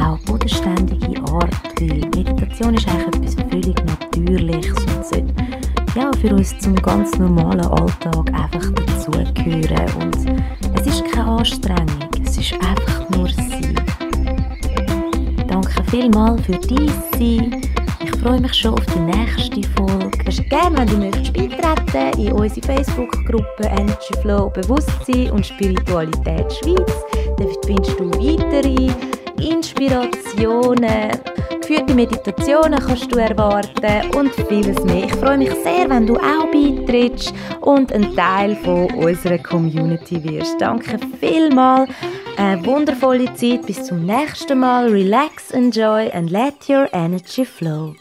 auch 0.02 0.18
bodenständige 0.26 1.22
Art, 1.32 1.54
weil 1.80 2.00
Meditation 2.16 2.74
ist 2.74 2.88
eigentlich 2.88 3.34
etwas 3.34 3.36
völlig 3.52 3.76
Natürliches 3.86 4.80
und 4.80 5.06
sollte 5.06 5.34
ja, 5.96 6.12
für 6.20 6.34
uns 6.34 6.58
zum 6.58 6.74
ganz 6.78 7.16
normalen 7.20 7.68
Alltag 7.68 8.34
einfach 8.34 8.72
dazugehören 8.72 9.94
und 10.02 10.18
Es 10.74 10.88
ist 10.88 11.06
keine 11.12 11.38
Anstrengung, 11.38 12.10
es 12.24 12.36
ist 12.36 12.54
einfach 12.54 13.08
nur 13.12 13.30
Sein. 13.30 13.85
Danke 15.56 15.90
vielmals 15.90 16.42
für 16.46 16.52
dein 16.52 16.90
Sein. 17.14 17.62
Ich 18.04 18.12
freue 18.20 18.42
mich 18.42 18.54
schon 18.54 18.74
auf 18.74 18.86
die 18.88 19.00
nächste 19.00 19.62
Folge. 19.70 20.12
Kannst 20.18 20.50
gerne, 20.50 20.78
wenn 20.78 20.88
du 20.88 20.98
möchtest, 20.98 21.32
beitreten 21.32 22.20
in 22.20 22.34
unsere 22.34 22.68
Facebook-Gruppe 22.68 23.64
Energy 23.64 24.14
Flow 24.22 24.50
Bewusstsein 24.50 25.32
und 25.32 25.46
Spiritualität 25.46 26.52
Schweiz. 26.56 26.92
Dort 27.38 27.66
findest 27.66 27.98
du 27.98 28.12
weitere 28.12 28.92
Inspirationen, 29.42 31.12
geführte 31.62 31.94
Meditationen 31.94 32.80
kannst 32.86 33.10
du 33.16 33.18
erwarten 33.18 34.14
und 34.18 34.32
vieles 34.50 34.84
mehr. 34.84 35.06
Ich 35.06 35.16
freue 35.16 35.38
mich 35.38 35.54
sehr, 35.64 35.90
wenn 35.90 36.06
du 36.06 36.18
auch 36.18 36.52
beitrittst 36.52 37.34
und 37.62 37.94
ein 37.94 38.14
Teil 38.14 38.58
von 38.58 38.94
unserer 38.96 39.38
Community 39.38 40.22
wirst. 40.22 40.60
Danke 40.60 41.00
vielmals. 41.22 41.90
Eine 42.38 42.66
wundervolle 42.66 43.34
Zeit. 43.36 43.66
Bis 43.66 43.86
zum 43.86 44.06
nächsten 44.06 44.60
Mal. 44.60 44.90
Relax, 44.90 45.52
enjoy 45.52 46.10
and 46.14 46.30
let 46.30 46.70
your 46.70 46.88
energy 46.94 47.46
flow. 47.46 47.96